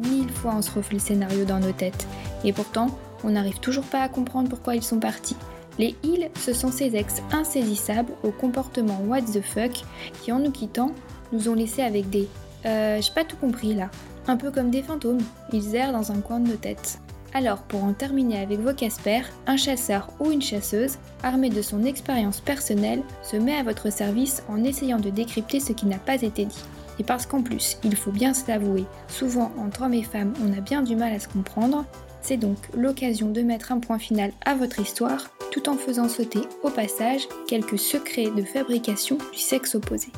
Mille 0.00 0.30
fois 0.30 0.54
on 0.56 0.62
se 0.62 0.70
refait 0.70 0.94
le 0.94 1.00
scénario 1.00 1.44
dans 1.44 1.60
nos 1.60 1.72
têtes. 1.72 2.06
Et 2.44 2.52
pourtant, 2.52 2.88
on 3.24 3.30
n'arrive 3.30 3.60
toujours 3.60 3.84
pas 3.84 4.02
à 4.02 4.08
comprendre 4.08 4.48
pourquoi 4.48 4.74
ils 4.74 4.82
sont 4.82 4.98
partis. 4.98 5.36
Les 5.78 5.94
ils, 6.02 6.30
ce 6.38 6.52
sont 6.52 6.70
ces 6.70 6.96
ex 6.96 7.22
insaisissables 7.32 8.12
au 8.22 8.30
comportement 8.30 9.00
what 9.06 9.22
the 9.22 9.40
fuck 9.40 9.82
qui, 10.20 10.32
en 10.32 10.38
nous 10.38 10.50
quittant, 10.50 10.92
nous 11.32 11.48
ont 11.48 11.54
laissés 11.54 11.82
avec 11.82 12.10
des 12.10 12.28
euh, 12.66 13.00
j'ai 13.00 13.12
pas 13.12 13.24
tout 13.24 13.36
compris 13.36 13.74
là. 13.74 13.90
Un 14.26 14.36
peu 14.36 14.50
comme 14.50 14.70
des 14.70 14.82
fantômes, 14.82 15.22
ils 15.52 15.74
errent 15.74 15.92
dans 15.92 16.12
un 16.12 16.20
coin 16.20 16.40
de 16.40 16.48
nos 16.48 16.56
têtes. 16.56 16.98
Alors, 17.32 17.58
pour 17.62 17.84
en 17.84 17.92
terminer 17.92 18.40
avec 18.40 18.58
vos 18.58 18.74
Casper, 18.74 19.22
un 19.46 19.56
chasseur 19.56 20.10
ou 20.18 20.30
une 20.32 20.42
chasseuse, 20.42 20.98
armé 21.22 21.48
de 21.48 21.62
son 21.62 21.84
expérience 21.84 22.40
personnelle, 22.40 23.02
se 23.22 23.36
met 23.36 23.54
à 23.54 23.62
votre 23.62 23.90
service 23.92 24.42
en 24.48 24.64
essayant 24.64 24.98
de 24.98 25.10
décrypter 25.10 25.60
ce 25.60 25.72
qui 25.72 25.86
n'a 25.86 25.98
pas 25.98 26.22
été 26.22 26.44
dit. 26.44 26.64
Et 27.00 27.02
parce 27.02 27.24
qu'en 27.24 27.40
plus, 27.40 27.78
il 27.82 27.96
faut 27.96 28.10
bien 28.12 28.34
se 28.34 28.46
l'avouer, 28.46 28.84
souvent 29.08 29.52
entre 29.56 29.84
hommes 29.84 29.94
et 29.94 30.02
femmes, 30.02 30.34
on 30.44 30.52
a 30.52 30.60
bien 30.60 30.82
du 30.82 30.96
mal 30.96 31.14
à 31.14 31.18
se 31.18 31.28
comprendre, 31.28 31.86
c'est 32.20 32.36
donc 32.36 32.58
l'occasion 32.74 33.30
de 33.30 33.40
mettre 33.40 33.72
un 33.72 33.80
point 33.80 33.98
final 33.98 34.32
à 34.44 34.54
votre 34.54 34.80
histoire, 34.80 35.30
tout 35.50 35.70
en 35.70 35.78
faisant 35.78 36.10
sauter 36.10 36.42
au 36.62 36.68
passage 36.68 37.26
quelques 37.48 37.78
secrets 37.78 38.30
de 38.30 38.42
fabrication 38.42 39.16
du 39.32 39.38
sexe 39.38 39.74
opposé. 39.74 40.08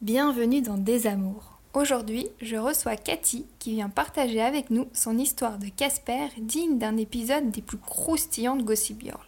Bienvenue 0.00 0.62
dans 0.62 0.78
Des 0.78 1.06
Amours. 1.06 1.60
Aujourd'hui, 1.74 2.28
je 2.40 2.56
reçois 2.56 2.96
Cathy 2.96 3.44
qui 3.58 3.72
vient 3.72 3.90
partager 3.90 4.40
avec 4.40 4.70
nous 4.70 4.86
son 4.94 5.18
histoire 5.18 5.58
de 5.58 5.66
Casper 5.68 6.28
digne 6.38 6.78
d'un 6.78 6.96
épisode 6.96 7.50
des 7.50 7.60
plus 7.60 7.76
croustillants 7.76 8.56
de 8.56 8.62
Gossip 8.62 9.02
Girl. 9.02 9.20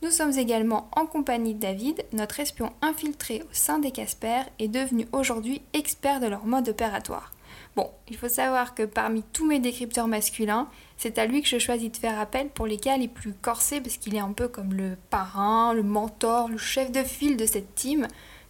Nous 0.00 0.12
sommes 0.12 0.38
également 0.38 0.88
en 0.94 1.06
compagnie 1.06 1.54
de 1.54 1.60
David, 1.60 2.04
notre 2.12 2.38
espion 2.38 2.72
infiltré 2.82 3.42
au 3.42 3.52
sein 3.52 3.80
des 3.80 3.90
Casper 3.90 4.42
et 4.60 4.68
devenu 4.68 5.08
aujourd'hui 5.10 5.60
expert 5.72 6.20
de 6.20 6.28
leur 6.28 6.46
mode 6.46 6.68
opératoire. 6.68 7.32
Bon, 7.74 7.90
il 8.08 8.16
faut 8.16 8.28
savoir 8.28 8.74
que 8.76 8.84
parmi 8.84 9.24
tous 9.32 9.44
mes 9.44 9.58
décrypteurs 9.58 10.06
masculins, 10.06 10.68
c'est 10.96 11.18
à 11.18 11.26
lui 11.26 11.42
que 11.42 11.48
je 11.48 11.58
choisis 11.58 11.90
de 11.90 11.96
faire 11.96 12.20
appel 12.20 12.48
pour 12.48 12.66
les 12.66 12.76
cas 12.76 12.96
les 12.96 13.08
plus 13.08 13.32
corsés 13.32 13.80
parce 13.80 13.96
qu'il 13.96 14.14
est 14.14 14.20
un 14.20 14.32
peu 14.32 14.46
comme 14.46 14.72
le 14.72 14.96
parrain, 15.10 15.74
le 15.74 15.82
mentor, 15.82 16.48
le 16.48 16.58
chef 16.58 16.92
de 16.92 17.02
file 17.02 17.36
de 17.36 17.46
cette 17.46 17.74
team. 17.74 18.06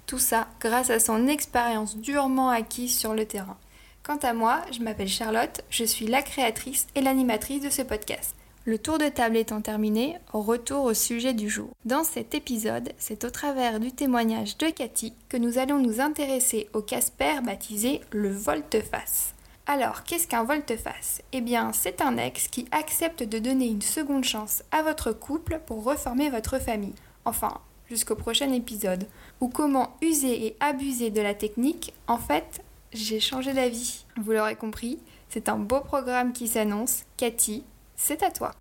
Tout 0.07 0.19
ça 0.19 0.49
grâce 0.61 0.91
à 0.91 1.01
son 1.01 1.27
expérience 1.29 1.97
durement 1.97 2.51
acquise 2.51 2.97
sur 2.97 3.15
le 3.15 3.25
terrain. 3.25 3.57
Quant 4.03 4.19
à 4.19 4.35
moi, 4.35 4.63
je 4.71 4.81
m'appelle 4.81 5.09
Charlotte, 5.09 5.63
je 5.71 5.85
suis 5.85 6.07
la 6.07 6.23
créatrice 6.23 6.87
et 6.95 7.01
l'animatrice 7.01 7.63
de 7.63 7.71
ce 7.71 7.83
podcast. 7.83 8.35
Le 8.65 8.79
tour 8.79 8.99
de 8.99 9.09
table 9.09 9.37
étant 9.37 9.63
terminé, 9.63 10.17
retour 10.33 10.85
au 10.85 10.93
sujet 10.93 11.33
du 11.33 11.49
jour. 11.49 11.71
Dans 11.85 12.05
cet 12.05 12.35
épisode, 12.35 12.93
c'est 12.99 13.25
au 13.25 13.31
travers 13.31 13.81
du 13.81 13.93
témoignage 13.93 14.59
de 14.59 14.67
Cathy 14.67 15.15
que 15.29 15.39
nous 15.39 15.59
allons 15.59 15.79
nous 15.79 16.01
intéresser 16.01 16.69
au 16.75 16.83
Casper 16.83 17.41
baptisé 17.43 18.03
le 18.11 18.31
volte-face. 18.31 19.33
Alors, 19.67 20.03
qu'est-ce 20.03 20.27
qu'un 20.27 20.45
volte-face? 20.45 21.23
Eh 21.33 21.41
bien, 21.41 21.73
c'est 21.73 22.03
un 22.03 22.19
ex 22.19 22.49
qui 22.49 22.67
accepte 22.71 23.23
de 23.23 23.39
donner 23.39 23.69
une 23.69 23.83
seconde 23.83 24.25
chance 24.25 24.63
à 24.71 24.83
votre 24.83 25.13
couple 25.13 25.61
pour 25.67 25.85
reformer 25.85 26.29
votre 26.29 26.59
famille. 26.59 26.95
Enfin, 27.25 27.61
jusqu'au 27.89 28.17
prochain 28.17 28.53
épisode, 28.53 29.07
ou 29.41 29.49
comment 29.49 29.97
user 30.03 30.47
et 30.47 30.57
abuser 30.61 31.11
de 31.11 31.21
la 31.21 31.35
technique, 31.35 31.95
en 32.07 32.19
fait, 32.19 32.63
j'ai 32.93 33.21
changé 33.21 33.53
d'avis. 33.53 34.05
Vous 34.17 34.33
l'aurez 34.33 34.57
compris, 34.57 34.99
c'est 35.29 35.49
un 35.49 35.59
beau 35.59 35.81
programme 35.81 36.33
qui 36.33 36.49
s'annonce. 36.49 37.05
Cathy, 37.17 37.65
c'est 37.99 38.23
à 38.23 38.31
toi. 38.31 38.53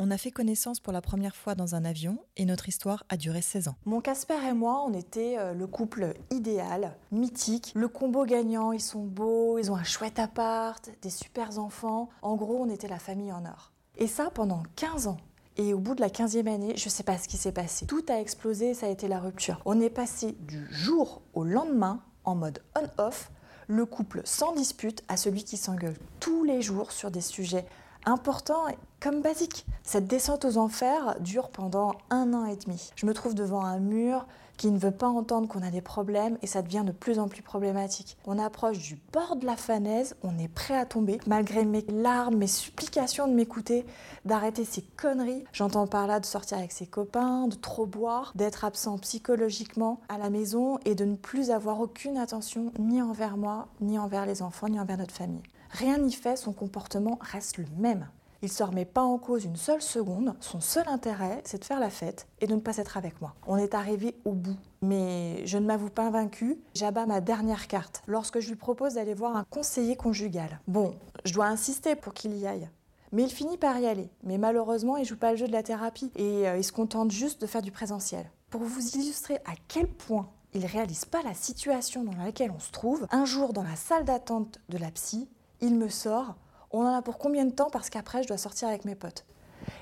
On 0.00 0.10
a 0.10 0.18
fait 0.18 0.30
connaissance 0.30 0.80
pour 0.80 0.92
la 0.92 1.00
première 1.00 1.36
fois 1.36 1.54
dans 1.54 1.74
un 1.74 1.84
avion 1.84 2.18
et 2.36 2.44
notre 2.46 2.68
histoire 2.68 3.04
a 3.08 3.16
duré 3.16 3.42
16 3.42 3.68
ans. 3.68 3.74
Mon 3.84 4.00
Casper 4.00 4.38
et 4.48 4.52
moi, 4.52 4.84
on 4.86 4.94
était 4.94 5.36
euh, 5.38 5.52
le 5.52 5.66
couple 5.66 6.14
idéal, 6.30 6.96
mythique, 7.12 7.72
le 7.76 7.86
combo 7.86 8.24
gagnant, 8.24 8.72
ils 8.72 8.80
sont 8.80 9.04
beaux, 9.04 9.58
ils 9.58 9.70
ont 9.70 9.76
un 9.76 9.84
chouette 9.84 10.18
appart, 10.18 10.90
des 11.02 11.10
super 11.10 11.58
enfants. 11.58 12.08
En 12.22 12.34
gros, 12.34 12.58
on 12.58 12.70
était 12.70 12.88
la 12.88 12.98
famille 12.98 13.32
en 13.32 13.44
or. 13.44 13.72
Et 13.96 14.06
ça 14.06 14.30
pendant 14.30 14.62
15 14.76 15.06
ans. 15.08 15.18
Et 15.56 15.74
au 15.74 15.78
bout 15.78 15.94
de 15.94 16.00
la 16.00 16.08
15e 16.08 16.52
année, 16.52 16.76
je 16.76 16.86
ne 16.86 16.90
sais 16.90 17.04
pas 17.04 17.18
ce 17.18 17.28
qui 17.28 17.36
s'est 17.36 17.52
passé. 17.52 17.86
Tout 17.86 18.04
a 18.08 18.18
explosé, 18.18 18.74
ça 18.74 18.86
a 18.86 18.90
été 18.90 19.06
la 19.06 19.20
rupture. 19.20 19.60
On 19.64 19.80
est 19.80 19.90
passé 19.90 20.36
du 20.40 20.66
jour 20.72 21.22
au 21.34 21.44
lendemain 21.44 22.00
en 22.24 22.34
mode 22.34 22.62
on-off, 22.74 23.30
le 23.68 23.86
couple 23.86 24.22
sans 24.24 24.54
dispute 24.54 25.04
à 25.06 25.16
celui 25.16 25.44
qui 25.44 25.56
s'engueule 25.56 25.96
tous 26.18 26.42
les 26.42 26.62
jours 26.62 26.90
sur 26.90 27.12
des 27.12 27.20
sujets 27.20 27.66
importants 28.06 28.68
et 28.68 28.76
comme 29.00 29.20
basiques. 29.20 29.66
Cette 29.82 30.06
descente 30.06 30.44
aux 30.44 30.56
enfers 30.56 31.16
dure 31.20 31.50
pendant 31.50 31.92
un 32.10 32.32
an 32.32 32.46
et 32.46 32.56
demi. 32.56 32.90
Je 32.96 33.06
me 33.06 33.14
trouve 33.14 33.34
devant 33.34 33.64
un 33.64 33.78
mur, 33.78 34.26
qui 34.56 34.70
ne 34.70 34.78
veut 34.78 34.90
pas 34.90 35.08
entendre 35.08 35.48
qu'on 35.48 35.62
a 35.62 35.70
des 35.70 35.80
problèmes 35.80 36.38
et 36.42 36.46
ça 36.46 36.62
devient 36.62 36.84
de 36.84 36.92
plus 36.92 37.18
en 37.18 37.28
plus 37.28 37.42
problématique. 37.42 38.16
On 38.26 38.38
approche 38.38 38.78
du 38.78 38.98
bord 39.12 39.36
de 39.36 39.46
la 39.46 39.56
falaise, 39.56 40.16
on 40.22 40.38
est 40.38 40.48
prêt 40.48 40.76
à 40.76 40.86
tomber. 40.86 41.18
Malgré 41.26 41.64
mes 41.64 41.84
larmes, 41.88 42.36
mes 42.36 42.46
supplications 42.46 43.26
de 43.26 43.32
m'écouter, 43.32 43.84
d'arrêter 44.24 44.64
ces 44.64 44.82
conneries, 44.82 45.44
j'entends 45.52 45.86
par 45.86 46.06
là 46.06 46.20
de 46.20 46.26
sortir 46.26 46.58
avec 46.58 46.72
ses 46.72 46.86
copains, 46.86 47.48
de 47.48 47.56
trop 47.56 47.86
boire, 47.86 48.32
d'être 48.34 48.64
absent 48.64 48.98
psychologiquement 48.98 50.00
à 50.08 50.18
la 50.18 50.30
maison 50.30 50.78
et 50.84 50.94
de 50.94 51.04
ne 51.04 51.16
plus 51.16 51.50
avoir 51.50 51.80
aucune 51.80 52.16
attention 52.16 52.72
ni 52.78 53.02
envers 53.02 53.36
moi, 53.36 53.68
ni 53.80 53.98
envers 53.98 54.26
les 54.26 54.42
enfants, 54.42 54.68
ni 54.68 54.78
envers 54.78 54.98
notre 54.98 55.14
famille. 55.14 55.42
Rien 55.74 55.98
n'y 55.98 56.12
fait, 56.12 56.36
son 56.36 56.52
comportement 56.52 57.18
reste 57.20 57.58
le 57.58 57.66
même. 57.76 58.06
Il 58.42 58.46
ne 58.46 58.52
se 58.52 58.62
remet 58.62 58.84
pas 58.84 59.02
en 59.02 59.18
cause 59.18 59.44
une 59.44 59.56
seule 59.56 59.82
seconde. 59.82 60.36
Son 60.38 60.60
seul 60.60 60.86
intérêt, 60.86 61.42
c'est 61.44 61.58
de 61.58 61.64
faire 61.64 61.80
la 61.80 61.90
fête 61.90 62.28
et 62.40 62.46
de 62.46 62.54
ne 62.54 62.60
pas 62.60 62.76
être 62.76 62.96
avec 62.96 63.20
moi. 63.20 63.34
On 63.48 63.56
est 63.56 63.74
arrivé 63.74 64.16
au 64.24 64.34
bout. 64.34 64.56
Mais 64.82 65.44
je 65.46 65.58
ne 65.58 65.66
m'avoue 65.66 65.90
pas 65.90 66.10
vaincu. 66.10 66.60
J'abats 66.74 67.06
ma 67.06 67.20
dernière 67.20 67.66
carte 67.66 68.02
lorsque 68.06 68.38
je 68.38 68.50
lui 68.50 68.56
propose 68.56 68.94
d'aller 68.94 69.14
voir 69.14 69.36
un 69.36 69.42
conseiller 69.50 69.96
conjugal. 69.96 70.60
Bon, 70.68 70.94
je 71.24 71.32
dois 71.32 71.46
insister 71.46 71.96
pour 71.96 72.14
qu'il 72.14 72.36
y 72.36 72.46
aille. 72.46 72.68
Mais 73.10 73.24
il 73.24 73.30
finit 73.30 73.58
par 73.58 73.76
y 73.80 73.86
aller. 73.88 74.10
Mais 74.22 74.38
malheureusement, 74.38 74.96
il 74.96 75.04
joue 75.04 75.16
pas 75.16 75.32
le 75.32 75.38
jeu 75.38 75.48
de 75.48 75.52
la 75.52 75.64
thérapie 75.64 76.12
et 76.14 76.46
euh, 76.46 76.56
il 76.56 76.62
se 76.62 76.70
contente 76.70 77.10
juste 77.10 77.40
de 77.40 77.48
faire 77.48 77.62
du 77.62 77.72
présentiel. 77.72 78.30
Pour 78.48 78.62
vous 78.62 78.90
illustrer 78.90 79.38
à 79.38 79.54
quel 79.66 79.88
point 79.88 80.30
il 80.52 80.66
réalise 80.66 81.04
pas 81.04 81.22
la 81.24 81.34
situation 81.34 82.04
dans 82.04 82.16
laquelle 82.24 82.52
on 82.52 82.60
se 82.60 82.70
trouve, 82.70 83.08
un 83.10 83.24
jour 83.24 83.52
dans 83.52 83.64
la 83.64 83.74
salle 83.74 84.04
d'attente 84.04 84.60
de 84.68 84.78
la 84.78 84.92
psy, 84.92 85.28
il 85.60 85.76
me 85.76 85.88
sort 85.88 86.34
on 86.76 86.80
en 86.80 86.92
a 86.92 87.02
pour 87.02 87.18
combien 87.18 87.44
de 87.44 87.52
temps 87.52 87.70
Parce 87.70 87.88
qu'après, 87.88 88.24
je 88.24 88.28
dois 88.28 88.36
sortir 88.36 88.66
avec 88.66 88.84
mes 88.84 88.96
potes. 88.96 89.24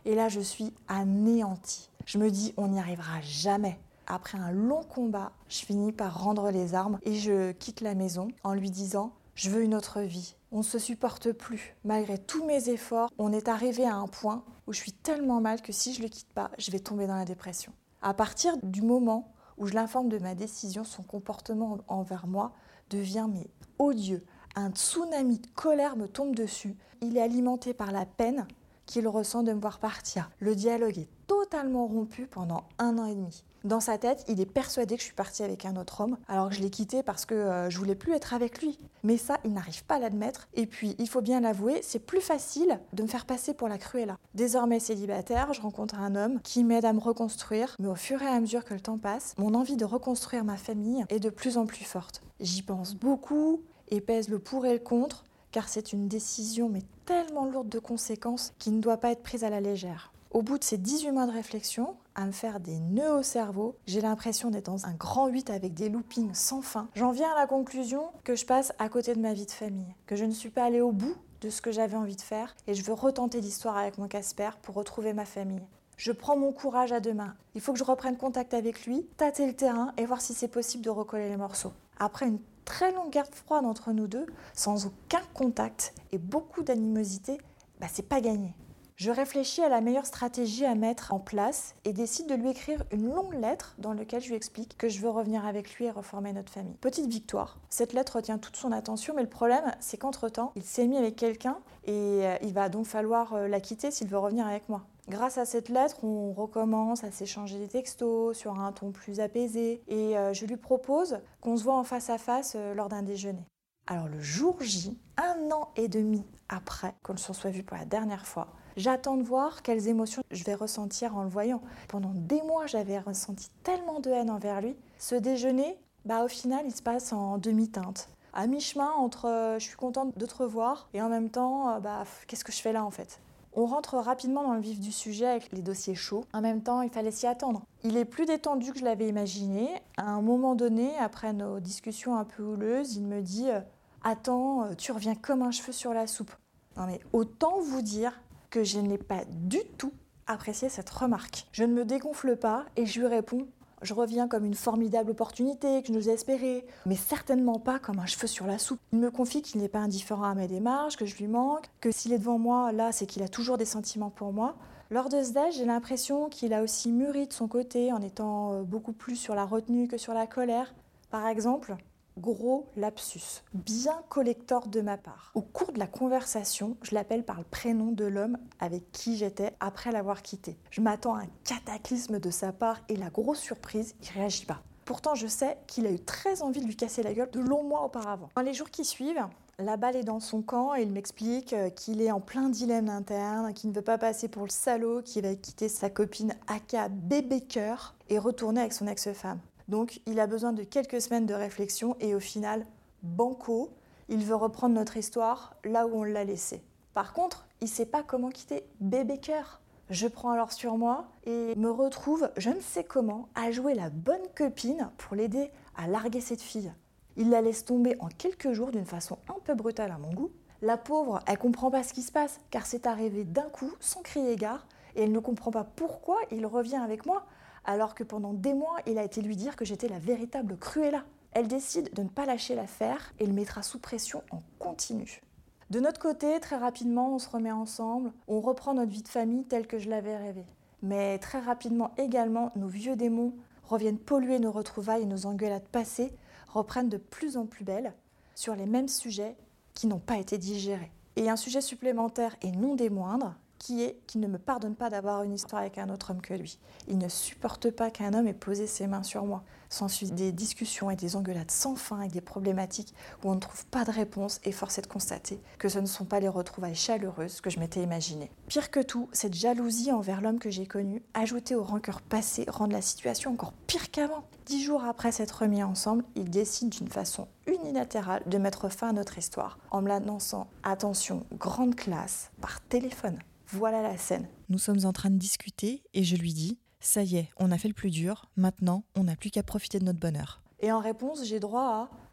Et 0.05 0.15
là, 0.15 0.29
je 0.29 0.41
suis 0.41 0.75
anéantie. 0.89 1.91
Je 2.05 2.19
me 2.19 2.31
dis, 2.31 2.53
on 2.59 2.69
n'y 2.69 2.79
arrivera 2.79 3.19
jamais. 3.23 3.81
Après 4.07 4.37
un 4.37 4.51
long 4.53 4.83
combat, 4.83 5.33
je 5.49 5.65
finis 5.65 5.93
par 5.93 6.23
rendre 6.23 6.51
les 6.51 6.75
armes 6.75 6.99
et 7.03 7.15
je 7.15 7.53
quitte 7.53 7.81
la 7.81 7.95
maison 7.95 8.29
en 8.45 8.53
lui 8.53 8.71
disant 8.71 9.15
je 9.35 9.49
veux 9.49 9.63
une 9.63 9.75
autre 9.75 10.03
vie. 10.03 10.35
On 10.51 10.59
ne 10.59 10.63
se 10.63 10.79
supporte 10.79 11.33
plus. 11.33 11.75
Malgré 11.85 12.19
tous 12.19 12.45
mes 12.45 12.69
efforts, 12.69 13.09
on 13.17 13.33
est 13.33 13.49
arrivé 13.49 13.87
à 13.87 13.95
un 13.95 14.07
point 14.07 14.45
où 14.67 14.75
je 14.75 14.79
suis 14.79 14.93
tellement 14.93 15.41
mal 15.41 15.63
que 15.63 15.73
si 15.73 15.95
je 15.95 16.01
ne 16.01 16.05
le 16.05 16.11
quitte 16.11 16.35
pas, 16.35 16.51
je 16.59 16.71
vais 16.71 16.81
tomber 16.81 17.07
dans 17.07 17.17
la 17.17 17.25
dépression. 17.25 17.73
À 18.03 18.13
partir 18.13 18.59
du 18.63 18.83
moment 18.83 19.33
où 19.57 19.67
je 19.67 19.73
l'informe 19.73 20.11
de 20.11 20.19
ma 20.19 20.35
décision, 20.35 20.85
son 20.85 21.05
comportement 21.05 21.79
envers 21.89 22.27
moi 22.27 22.53
devient 22.91 23.29
mais 23.33 23.49
odieux, 23.79 24.27
un 24.55 24.71
tsunami 24.71 25.39
de 25.39 25.47
colère 25.55 25.97
me 25.97 26.07
tombe 26.07 26.35
dessus. 26.35 26.77
Il 27.01 27.17
est 27.17 27.23
alimenté 27.23 27.75
par 27.75 27.93
la 27.93 28.07
peine 28.07 28.47
qu'il 28.87 29.09
ressent 29.09 29.43
de 29.43 29.53
me 29.53 29.61
voir 29.61 29.79
partir. 29.79 30.31
Le 30.41 30.55
dialogue 30.55 30.99
est 30.99 31.09
totalement 31.27 31.87
rompu 31.87 32.27
pendant 32.27 32.65
un 32.79 32.99
an 32.99 33.07
et 33.07 33.15
demi. 33.15 33.45
Dans 33.65 33.81
sa 33.81 33.97
tête, 33.97 34.25
il 34.27 34.41
est 34.41 34.47
persuadé 34.47 34.97
que 34.97 35.01
je 35.01 35.07
suis 35.07 35.15
partie 35.15 35.45
avec 35.45 35.65
un 35.65 35.77
autre 35.77 36.01
homme, 36.01 36.17
alors 36.27 36.49
que 36.49 36.57
je 36.57 36.61
l'ai 36.61 36.71
quitté 36.71 37.05
parce 37.05 37.25
que 37.25 37.35
euh, 37.35 37.71
je 37.71 37.79
voulais 37.79 37.95
plus 37.95 38.13
être 38.13 38.35
avec 38.35 38.61
lui. 38.61 38.77
Mais 39.05 39.17
ça, 39.17 39.39
il 39.45 39.53
n'arrive 39.53 39.85
pas 39.85 39.97
à 39.97 39.99
l'admettre. 40.01 40.49
Et 40.55 40.67
puis, 40.67 40.97
il 40.99 41.09
faut 41.09 41.21
bien 41.21 41.41
l'avouer, 41.41 41.81
c'est 41.83 42.01
plus 42.01 42.21
facile 42.21 42.81
de 42.93 43.05
me 43.05 43.09
faire 43.09 43.25
passer 43.25 43.55
pour 43.55 43.69
la 43.69 43.79
Cruella. 43.79 44.19
Désormais 44.35 44.81
célibataire, 44.81 45.53
je 45.53 45.61
rencontre 45.61 45.95
un 46.01 46.17
homme 46.17 46.41
qui 46.43 46.65
m'aide 46.65 46.85
à 46.85 46.93
me 46.93 46.99
reconstruire, 46.99 47.77
mais 47.79 47.89
au 47.89 47.95
fur 47.95 48.21
et 48.21 48.27
à 48.27 48.41
mesure 48.41 48.65
que 48.65 48.75
le 48.75 48.81
temps 48.81 48.99
passe, 48.99 49.35
mon 49.39 49.55
envie 49.55 49.77
de 49.77 49.85
reconstruire 49.85 50.45
ma 50.45 50.57
famille 50.57 51.05
est 51.09 51.21
de 51.21 51.31
plus 51.31 51.57
en 51.57 51.65
plus 51.65 51.85
forte. 51.85 52.21
J'y 52.41 52.63
pense 52.63 52.95
beaucoup, 52.95 53.63
et 53.93 54.01
pèse 54.01 54.31
le 54.31 54.39
pour 54.39 54.65
et 54.65 54.73
le 54.73 54.79
contre, 54.79 55.23
car 55.53 55.69
c'est 55.69 55.93
une 55.93 56.09
décision 56.09 56.71
mais 56.71 56.83
tellement 57.05 57.45
lourde 57.45 57.69
de 57.69 57.79
conséquences 57.79 58.55
qui 58.59 58.71
ne 58.71 58.81
doit 58.81 58.97
pas 58.97 59.13
être 59.13 59.23
prise 59.23 59.45
à 59.45 59.51
la 59.51 59.61
légère. 59.61 60.13
Au 60.31 60.41
bout 60.41 60.59
de 60.59 60.65
ces 60.65 60.79
18 60.79 61.11
mois 61.11 61.27
de 61.27 61.33
réflexion, 61.33 61.95
à 62.15 62.25
me 62.25 62.33
faire 62.33 62.59
des 62.59 62.79
nœuds 62.79 63.19
au 63.19 63.23
cerveau, 63.23 63.77
j'ai 63.87 64.01
l'impression 64.01 64.49
d'être 64.49 64.67
dans 64.67 64.87
un 64.87 64.95
grand 64.95 65.27
8 65.27 65.51
avec 65.51 65.75
des 65.75 65.91
loopings 65.91 66.33
sans 66.33 66.63
fin. 66.63 66.89
J'en 66.95 67.11
viens 67.11 67.31
à 67.33 67.39
la 67.39 67.47
conclusion 67.47 68.05
que 68.25 68.35
je 68.35 68.47
passe 68.47 68.73
à 68.79 68.89
côté 68.89 69.15
de 69.15 69.21
ma 69.21 69.35
vie 69.35 69.45
de 69.45 69.51
famille, 69.51 69.95
que 70.07 70.17
je 70.17 70.25
ne 70.25 70.33
suis 70.33 70.49
pas 70.49 70.65
allée 70.65 70.81
au 70.81 70.93
bout 70.93 71.15
de 71.43 71.51
ce 71.51 71.61
que 71.61 71.71
j'avais 71.71 71.97
envie 71.97 72.17
de 72.17 72.23
faire 72.23 72.57
et 72.67 72.73
je 72.73 72.83
veux 72.83 72.95
retenter 72.95 73.43
l'histoire 73.43 73.77
avec 73.77 73.99
mon 73.99 74.09
Casper 74.09 74.51
pour 74.63 74.75
retrouver 74.75 75.13
ma 75.13 75.27
famille. 75.27 75.67
Je 75.99 76.13
prends 76.13 76.39
mon 76.39 76.53
courage 76.53 76.93
à 76.93 77.01
deux 77.01 77.13
mains. 77.13 77.35
Il 77.55 77.61
faut 77.61 77.75
que 77.75 77.79
je 77.79 77.85
reprenne 77.85 78.17
contact 78.17 78.55
avec 78.55 78.87
lui, 78.87 79.07
tâter 79.19 79.47
le 79.47 79.53
terrain 79.53 79.93
et 79.99 80.07
voir 80.07 80.23
si 80.23 80.33
c'est 80.33 80.49
possible 80.49 80.83
de 80.83 80.91
recoller 80.91 81.29
les 81.29 81.37
morceaux. 81.37 81.75
Après 81.99 82.33
très 82.65 82.93
longue 82.93 83.11
guerre 83.11 83.29
froide 83.31 83.65
entre 83.65 83.93
nous 83.93 84.07
deux, 84.07 84.27
sans 84.55 84.87
aucun 84.87 85.23
contact 85.35 85.95
et 86.13 86.19
beaucoup 86.19 86.63
d'animosité, 86.63 87.39
bah 87.81 87.87
c'est 87.91 88.09
pas 88.09 88.21
gagné. 88.21 88.55
Je 88.97 89.11
réfléchis 89.11 89.63
à 89.63 89.69
la 89.69 89.81
meilleure 89.81 90.07
stratégie 90.07 90.65
à 90.65 90.77
mettre 90.77 91.13
en 91.13 91.19
place 91.19 91.75
et 91.85 91.93
décide 91.93 92.29
de 92.29 92.35
lui 92.35 92.51
écrire 92.51 92.85
une 92.93 93.13
longue 93.13 93.35
lettre 93.35 93.75
dans 93.79 93.95
laquelle 93.95 94.23
je 94.23 94.29
lui 94.29 94.37
explique 94.37 94.77
que 94.77 94.89
je 94.89 95.01
veux 95.01 95.09
revenir 95.09 95.45
avec 95.45 95.75
lui 95.75 95.87
et 95.87 95.91
reformer 95.91 96.33
notre 96.33 96.53
famille. 96.53 96.77
Petite 96.81 97.09
victoire. 97.09 97.59
Cette 97.69 97.95
lettre 97.95 98.17
retient 98.17 98.39
toute 98.39 98.57
son 98.57 98.71
attention, 98.71 99.15
mais 99.17 99.23
le 99.23 99.29
problème, 99.29 99.75
c'est 99.81 99.97
qu'entre-temps, 99.97 100.53
il 100.55 100.63
s'est 100.63 100.87
mis 100.87 100.99
avec 100.99 101.17
quelqu'un 101.17 101.59
et 101.85 101.91
euh, 101.91 102.37
il 102.43 102.53
va 102.53 102.69
donc 102.69 102.87
falloir 102.87 103.35
euh, 103.35 103.49
la 103.49 103.61
quitter 103.61 103.91
s'il 103.91 104.07
veut 104.07 104.19
revenir 104.19 104.47
avec 104.47 104.69
moi. 104.69 104.85
Grâce 105.09 105.37
à 105.37 105.45
cette 105.45 105.69
lettre, 105.69 106.05
on 106.05 106.33
recommence 106.33 107.03
à 107.03 107.11
s'échanger 107.11 107.59
des 107.59 107.67
textos 107.67 108.39
sur 108.39 108.61
un 108.61 108.71
ton 108.71 108.93
plus 108.93 109.19
apaisé 109.19 109.83
et 109.89 110.17
euh, 110.17 110.33
je 110.33 110.47
lui 110.47 110.57
propose 110.57 111.19
qu'on 111.41 111.57
se 111.57 111.65
voit 111.65 111.77
en 111.77 111.83
face 111.83 112.09
à 112.09 112.19
face 112.19 112.53
euh, 112.55 112.73
lors 112.73 112.89
d'un 112.89 113.03
déjeuner. 113.03 113.45
Alors 113.89 114.07
le 114.07 114.21
jour 114.21 114.59
J, 114.61 114.97
un 115.17 115.51
an 115.51 115.71
et 115.75 115.89
demi 115.89 116.25
après 116.49 116.95
qu'on 117.03 117.17
se 117.17 117.33
soit 117.33 117.51
vu 117.51 117.65
pour 117.65 117.77
la 117.77 117.85
dernière 117.85 118.27
fois, 118.27 118.47
j'attends 118.77 119.17
de 119.17 119.25
voir 119.25 119.63
quelles 119.63 119.89
émotions 119.89 120.23
je 120.31 120.45
vais 120.45 120.55
ressentir 120.55 121.17
en 121.17 121.25
le 121.25 121.29
voyant. 121.29 121.63
Pendant 121.89 122.13
des 122.15 122.41
mois, 122.43 122.67
j'avais 122.67 123.01
ressenti 123.01 123.51
tellement 123.65 123.99
de 123.99 124.09
haine 124.09 124.31
envers 124.31 124.61
lui. 124.61 124.77
Ce 124.99 125.17
déjeuner, 125.17 125.81
bah 126.05 126.25
au 126.25 126.29
final, 126.29 126.63
il 126.65 126.75
se 126.75 126.83
passe 126.83 127.13
en 127.13 127.39
demi-teinte. 127.39 128.09
À 128.33 128.47
mi-chemin 128.47 128.93
entre 128.93 129.27
euh, 129.27 129.59
je 129.59 129.65
suis 129.65 129.77
contente 129.77 130.17
de 130.17 130.27
te 130.27 130.37
revoir 130.37 130.89
et 130.95 131.03
en 131.03 131.09
même 131.09 131.29
temps, 131.29 131.81
bah 131.81 132.05
qu'est-ce 132.29 132.45
que 132.45 132.53
je 132.53 132.61
fais 132.61 132.73
là 132.73 132.85
en 132.85 132.93
fait? 132.93 133.19
On 133.55 133.67
rentre 133.67 133.97
rapidement 133.97 134.43
dans 134.43 134.55
le 134.55 134.61
vif 134.61 134.81
du 134.81 134.93
sujet 134.93 135.27
avec 135.27 135.53
les 135.53 135.63
dossiers 135.63 135.95
chauds. 135.95 136.25
En 136.33 136.41
même 136.41 136.63
temps, 136.63 136.83
il 136.83 136.91
fallait 136.91 137.11
s'y 137.11 137.27
attendre. 137.27 137.63
Il 137.85 137.97
est 137.97 138.05
plus 138.05 138.25
détendu 138.25 138.73
que 138.73 138.79
je 138.79 138.85
l'avais 138.85 139.09
imaginé. 139.09 139.69
À 139.97 140.11
un 140.11 140.23
moment 140.23 140.55
donné, 140.55 140.97
après 140.99 141.33
nos 141.33 141.61
discussions 141.61 142.17
un 142.17 142.25
peu 142.25 142.43
houleuses, 142.43 142.97
il 142.97 143.05
me 143.05 143.21
dit 143.21 143.51
euh, 143.51 143.61
Attends, 144.05 144.65
euh, 144.65 144.75
tu 144.75 144.93
reviens 144.93 145.15
comme 145.15 145.43
un 145.43 145.51
cheveu 145.51 145.73
sur 145.73 145.93
la 145.93 146.07
soupe. 146.07 146.33
Non 146.77 146.87
mais 146.87 147.01
autant 147.13 147.61
vous 147.61 147.83
dire 147.83 148.19
que 148.51 148.65
je 148.65 148.79
n'ai 148.79 148.99
pas 148.99 149.25
du 149.29 149.61
tout 149.77 149.93
apprécié 150.27 150.69
cette 150.69 150.91
remarque. 150.91 151.47
Je 151.53 151.65
ne 151.65 151.75
me 151.75 151.85
dégonfle 151.85 152.37
pas 152.37 152.65
et 152.77 152.87
je 152.87 153.01
lui 153.01 153.07
réponds 153.07 153.47
je 153.83 153.95
reviens 153.95 154.29
comme 154.29 154.45
une 154.45 154.55
formidable 154.55 155.11
opportunité 155.11 155.83
que 155.83 155.89
je 155.89 155.93
nous 155.93 156.09
espérais, 156.09 156.65
mais 156.87 156.97
certainement 156.97 157.59
pas 157.59 157.79
comme 157.79 157.99
un 157.99 158.07
cheveu 158.07 158.27
sur 158.27 158.47
la 158.47 158.59
soupe. 158.59 158.81
Il 158.93 158.99
me 158.99 159.11
confie 159.11 159.43
qu'il 159.43 159.61
n'est 159.61 159.69
pas 159.69 159.81
indifférent 159.81 160.25
à 160.25 160.35
mes 160.35 160.49
démarches, 160.49 160.97
que 160.97 161.07
je 161.07 161.17
lui 161.17 161.27
manque, 161.27 161.67
que 161.81 161.91
s'il 161.91 162.13
est 162.13 162.19
devant 162.19 162.39
moi, 162.39 162.73
là, 162.73 162.93
c'est 162.93 163.07
qu'il 163.07 163.23
a 163.23 163.29
toujours 163.29 163.59
des 163.59 163.65
sentiments 163.65 164.11
pour 164.11 164.33
moi. 164.33 164.55
Lors 164.91 165.09
de 165.09 165.23
ce 165.23 165.33
j'ai 165.57 165.65
l'impression 165.65 166.29
qu'il 166.29 166.53
a 166.53 166.63
aussi 166.63 166.93
mûri 166.93 167.27
de 167.27 167.33
son 167.33 167.49
côté 167.49 167.93
en 167.93 168.03
étant 168.03 168.53
euh, 168.53 168.63
beaucoup 168.63 168.93
plus 168.93 169.17
sur 169.17 169.35
la 169.35 169.47
retenue 169.47 169.89
que 169.89 169.97
sur 169.97 170.13
la 170.13 170.27
colère. 170.27 170.75
Par 171.11 171.27
exemple, 171.27 171.77
Gros 172.19 172.71
lapsus, 172.77 173.43
bien 173.55 174.03
collector 174.11 174.69
de 174.69 174.83
ma 174.83 174.99
part. 174.99 175.31
Au 175.35 175.41
cours 175.41 175.73
de 175.73 175.79
la 175.79 175.87
conversation, 175.87 176.77
je 176.83 176.95
l'appelle 176.95 177.25
par 177.25 177.39
le 177.39 177.45
prénom 177.45 177.91
de 177.91 178.05
l'homme 178.05 178.37
avec 178.61 178.93
qui 178.93 179.17
j'étais 179.17 179.55
après 179.61 179.93
l'avoir 179.93 180.21
quitté. 180.21 180.59
Je 180.71 180.83
m'attends 180.83 181.15
à 181.15 181.23
un 181.23 181.29
cataclysme 181.45 182.19
de 182.19 182.31
sa 182.31 182.53
part 182.53 182.81
et 182.91 182.97
la 182.97 183.09
grosse 183.09 183.41
surprise, 183.41 183.95
il 184.03 184.11
réagit 184.11 184.45
pas. 184.45 184.63
Pourtant, 184.85 185.15
je 185.15 185.27
sais 185.27 185.57
qu'il 185.67 185.87
a 185.87 185.91
eu 185.91 186.01
très 186.01 186.43
envie 186.43 186.61
de 186.61 186.67
lui 186.67 186.77
casser 186.77 187.03
la 187.03 187.15
gueule 187.15 187.31
de 187.31 187.41
longs 187.41 187.65
mois 187.65 187.85
auparavant. 187.85 188.29
Dans 188.37 188.43
les 188.43 188.53
jours 188.53 188.71
qui 188.71 188.85
suivent, 188.85 189.27
la 189.59 189.77
balle 189.77 189.97
est 189.97 190.05
dans 190.05 190.21
son 190.21 190.43
camp 190.43 190.75
et 190.75 190.83
il 190.83 190.91
m'explique 190.91 191.53
euh, 191.53 191.71
qu'il 191.71 192.03
est 192.03 192.11
en 192.11 192.21
plein 192.21 192.49
dilemme 192.49 192.89
interne, 192.89 193.55
qu'il 193.55 193.71
ne 193.71 193.75
veut 193.75 193.83
pas 193.83 193.99
passer 193.99 194.29
pour 194.29 194.43
le 194.43 194.51
salaud, 194.51 195.03
qu'il 195.03 195.23
va 195.23 195.35
quitter 195.35 195.69
sa 195.69 195.89
copine 195.89 196.35
Aka 196.47 196.89
bébé 196.89 197.41
cœur 197.41 197.95
et 198.09 198.19
retourner 198.19 198.61
avec 198.61 198.73
son 198.73 198.87
ex-femme. 198.87 199.39
Donc 199.73 200.03
il 200.05 200.21
a 200.21 200.27
besoin 200.27 200.53
de 200.53 200.65
quelques 200.65 201.01
semaines 201.01 201.25
de 201.25 201.33
réflexion 201.33 201.97
et 201.99 202.15
au 202.15 202.21
final, 202.21 202.67
banco, 203.03 203.71
il 204.11 204.23
veut 204.23 204.35
reprendre 204.35 204.75
notre 204.75 204.99
histoire 204.99 205.57
là 205.65 205.87
où 205.87 205.95
on 205.95 206.05
l'a 206.05 206.25
laissée. 206.25 206.63
Par 206.93 207.15
contre, 207.15 207.47
il 207.63 207.65
ne 207.65 207.71
sait 207.71 207.87
pas 207.87 208.03
comment 208.03 208.29
quitter 208.29 208.65
bébé 208.81 209.17
cœur. 209.17 209.63
Je 209.89 210.09
prends 210.09 210.31
alors 210.31 210.53
sur 210.53 210.77
moi 210.77 211.07
et 211.25 211.55
me 211.55 211.71
retrouve, 211.71 212.31
je 212.37 212.51
ne 212.51 212.61
sais 212.61 212.85
comment, 212.85 213.31
à 213.35 213.51
jouer 213.51 213.73
la 213.73 213.89
bonne 213.89 214.21
copine 214.37 214.91
pour 214.99 215.17
l'aider 215.17 215.51
à 215.75 215.87
larguer 215.87 216.21
cette 216.21 216.43
fille. 216.43 216.71
Il 217.17 217.31
la 217.31 217.41
laisse 217.41 217.65
tomber 217.65 217.97
en 217.99 218.09
quelques 218.09 218.53
jours 218.53 218.73
d'une 218.73 218.85
façon 218.85 219.17
un 219.31 219.41
peu 219.43 219.55
brutale 219.55 219.91
à 219.91 219.97
mon 219.97 220.13
goût. 220.13 220.33
La 220.61 220.77
pauvre, 220.77 221.21
elle 221.27 221.39
comprend 221.39 221.71
pas 221.71 221.83
ce 221.83 221.95
qui 221.95 222.03
se 222.03 222.13
passe 222.13 222.41
car 222.51 222.67
c'est 222.67 222.87
arrivé 222.87 223.25
d'un 223.25 223.49
coup, 223.49 223.73
sans 223.81 224.03
crier 224.03 224.37
gare, 224.37 224.67
et 224.97 225.05
elle 225.05 225.13
ne 225.13 225.19
comprend 225.19 225.51
pas 225.51 225.65
pourquoi 225.65 226.19
il 226.31 226.45
revient 226.45 226.77
avec 226.77 227.07
moi 227.07 227.25
alors 227.65 227.95
que 227.95 228.05
pendant 228.05 228.33
des 228.33 228.55
mois, 228.55 228.77
il 228.87 228.99
a 228.99 229.05
été 229.05 229.23
lui 229.23 229.37
dire 229.37 229.57
que 229.57 229.65
j'étais 229.65 229.89
la 229.89 229.99
véritable 229.99 230.57
Cruella. 230.57 231.05
Elle 231.33 231.49
décide 231.49 231.93
de 231.95 232.03
ne 232.03 232.09
pas 232.09 232.27
lâcher 232.27 232.55
l'affaire 232.55 233.13
et 233.19 233.27
le 233.27 233.33
mettra 233.33 233.63
sous 233.63 233.79
pression 233.79 234.23
en 234.31 234.43
continu. 234.59 235.23
De 235.71 235.81
notre 235.81 236.01
côté, 236.01 236.39
très 236.41 236.57
rapidement, 236.57 237.15
on 237.15 237.19
se 237.19 237.31
remet 237.31 237.53
ensemble, 237.53 238.13
on 238.29 238.41
reprend 238.41 238.75
notre 238.75 238.93
vie 238.93 239.03
de 239.03 239.09
famille 239.09 239.45
telle 239.45 239.67
que 239.67 239.79
je 239.79 239.89
l'avais 239.89 240.17
rêvée. 240.17 240.45
Mais 240.83 241.19
très 241.19 241.41
rapidement 241.41 241.93
également, 241.97 242.53
nos 242.57 242.69
vieux 242.69 242.97
démons 242.97 243.33
reviennent 243.65 243.99
polluer 243.99 244.39
nos 244.39 244.53
retrouvailles 244.53 245.05
et 245.05 245.07
nos 245.07 245.25
engueulades 245.25 245.69
passées 245.69 246.13
reprennent 246.49 246.91
de 246.91 246.99
plus 246.99 247.39
en 247.39 247.47
plus 247.47 247.65
belles 247.65 247.95
sur 248.35 248.55
les 248.55 248.67
mêmes 248.67 248.89
sujets 248.89 249.37
qui 249.73 249.87
n'ont 249.87 249.99
pas 249.99 250.19
été 250.19 250.37
digérés. 250.37 250.93
Et 251.17 251.31
un 251.31 251.37
sujet 251.37 251.61
supplémentaire 251.61 252.37
et 252.43 252.51
non 252.53 252.75
des 252.75 252.91
moindres, 252.91 253.35
qui 253.63 253.85
est 253.85 253.97
qu'il 254.09 254.21
ne 254.21 254.27
me 254.27 254.39
pardonne 254.39 254.75
pas 254.75 254.91
d'avoir 254.91 255.23
une 255.23 255.35
histoire 255.35 255.63
avec 255.63 255.79
un 255.79 255.89
autre 255.89 256.11
homme 256.11 256.21
que 256.21 256.35
lui. 256.35 256.59
Il 256.89 256.99
ne 256.99 257.09
supporte 257.09 257.71
pas 257.71 257.93
qu'un 257.93 258.13
homme 258.13 258.27
ait 258.27 258.35
posé 258.35 258.67
ses 258.67 258.89
mains 258.89 259.05
sur 259.05 259.25
moi. 259.25 259.45
S'ensuit 259.69 260.11
des 260.11 260.33
discussions 260.33 260.91
et 260.91 260.97
des 260.97 261.15
engueulades 261.15 261.51
sans 261.51 261.77
fin 261.77 262.01
avec 262.01 262.11
des 262.11 262.21
problématiques 262.21 262.93
où 263.23 263.31
on 263.31 263.37
ne 263.37 263.41
trouve 263.41 263.65
pas 263.67 263.85
de 263.85 263.93
réponse 263.93 264.41
et 264.43 264.51
force 264.51 264.79
est 264.79 264.83
de 264.83 264.89
constater 264.89 265.41
que 265.61 265.69
ce 265.69 265.79
ne 265.79 265.87
sont 265.87 266.05
pas 266.05 266.19
les 266.19 266.29
retrouvailles 266.29 266.75
chaleureuses 266.75 267.41
que 267.41 267.51
je 267.51 267.61
m'étais 267.61 267.85
imaginées. 267.85 268.33
Pire 268.49 268.73
que 268.73 268.81
tout, 268.81 269.09
cette 269.13 269.35
jalousie 269.35 269.93
envers 269.93 270.23
l'homme 270.23 270.41
que 270.41 270.51
j'ai 270.51 270.67
connu, 270.67 271.01
ajoutée 271.15 271.55
aux 271.55 271.63
rancœurs 271.63 272.03
passées, 272.03 272.47
rend 272.49 272.67
la 272.67 272.83
situation 272.83 273.31
encore 273.31 273.53
pire 273.69 273.93
qu'avant. 273.93 274.25
Dix 274.45 274.65
jours 274.65 274.83
après 274.83 275.13
s'être 275.13 275.43
remis 275.43 275.63
ensemble, 275.63 276.05
il 276.17 276.31
décide 276.31 276.71
d'une 276.71 276.89
façon 276.89 277.29
unilatérale 277.47 278.25
de 278.27 278.39
mettre 278.39 278.69
fin 278.69 278.89
à 278.89 278.93
notre 278.93 279.19
histoire 279.19 279.57
en 279.71 279.83
me 279.83 279.89
l'annonçant, 279.89 280.49
attention, 280.65 281.25
grande 281.39 281.77
classe, 281.77 282.33
par 282.41 282.61
téléphone. 282.63 283.19
Voilà 283.53 283.83
la 283.83 283.99
scène. 283.99 284.29
Nous 284.49 284.59
sommes 284.59 284.85
en 284.85 284.93
train 284.93 285.11
de 285.11 285.19
discuter 285.19 285.83
et 285.93 286.05
je 286.05 286.17
lui 286.17 286.33
dis 286.33 286.59
Ça 286.81 287.03
y 287.03 287.17
est, 287.17 287.29
on 287.37 287.51
a 287.51 287.59
fait 287.59 287.69
le 287.69 287.75
plus 287.75 287.91
dur, 287.91 288.31
maintenant 288.37 288.85
on 288.97 289.05
n'a 289.05 289.15
plus 289.15 289.31
qu'à 289.31 289.43
profiter 289.43 289.79
de 289.79 289.85
notre 289.85 289.99
bonheur. 289.99 290.43
Et 290.61 290.71
en 290.71 290.79
réponse, 290.79 291.25
j'ai 291.25 291.41
droit 291.41 291.63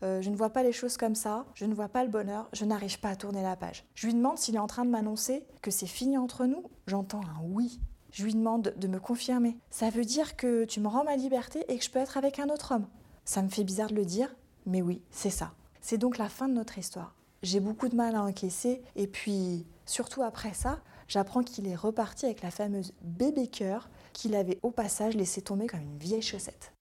à 0.01 0.05
euh, 0.05 0.21
Je 0.21 0.29
ne 0.29 0.35
vois 0.35 0.49
pas 0.49 0.63
les 0.63 0.73
choses 0.73 0.97
comme 0.97 1.15
ça, 1.15 1.45
je 1.53 1.65
ne 1.65 1.73
vois 1.73 1.87
pas 1.87 2.03
le 2.03 2.09
bonheur, 2.09 2.49
je 2.51 2.65
n'arrive 2.65 2.99
pas 2.99 3.09
à 3.09 3.15
tourner 3.15 3.41
la 3.41 3.55
page. 3.55 3.85
Je 3.93 4.07
lui 4.07 4.13
demande 4.13 4.37
s'il 4.37 4.55
est 4.55 4.59
en 4.59 4.67
train 4.67 4.85
de 4.85 4.89
m'annoncer 4.89 5.45
que 5.61 5.71
c'est 5.71 5.87
fini 5.87 6.17
entre 6.17 6.45
nous. 6.45 6.63
J'entends 6.87 7.21
un 7.21 7.41
oui. 7.43 7.79
Je 8.11 8.23
lui 8.23 8.33
demande 8.33 8.73
de 8.75 8.87
me 8.87 8.99
confirmer. 8.99 9.57
Ça 9.69 9.91
veut 9.91 10.03
dire 10.03 10.35
que 10.35 10.65
tu 10.65 10.81
me 10.81 10.87
rends 10.87 11.03
ma 11.03 11.15
liberté 11.15 11.63
et 11.71 11.77
que 11.77 11.85
je 11.85 11.91
peux 11.91 11.99
être 11.99 12.17
avec 12.17 12.39
un 12.39 12.49
autre 12.49 12.73
homme. 12.73 12.87
Ça 13.23 13.43
me 13.43 13.49
fait 13.49 13.63
bizarre 13.63 13.89
de 13.89 13.95
le 13.95 14.05
dire, 14.05 14.35
mais 14.65 14.81
oui, 14.81 15.03
c'est 15.11 15.29
ça. 15.29 15.53
C'est 15.79 15.99
donc 15.99 16.17
la 16.17 16.27
fin 16.27 16.49
de 16.49 16.53
notre 16.53 16.79
histoire. 16.79 17.15
J'ai 17.43 17.59
beaucoup 17.59 17.87
de 17.87 17.95
mal 17.95 18.15
à 18.15 18.23
encaisser 18.23 18.81
et 18.95 19.07
puis, 19.07 19.67
surtout 19.85 20.23
après 20.23 20.53
ça, 20.53 20.79
j'apprends 21.09 21.43
qu'il 21.43 21.67
est 21.67 21.75
reparti 21.75 22.25
avec 22.25 22.41
la 22.41 22.51
fameuse 22.51 22.93
bébé 23.01 23.47
cœur 23.47 23.89
qu'il 24.13 24.35
avait 24.35 24.59
au 24.63 24.71
passage 24.71 25.15
laissé 25.15 25.41
tomber 25.41 25.67
comme 25.67 25.81
une 25.81 25.97
vieille 25.97 26.21
chaussette. 26.21 26.71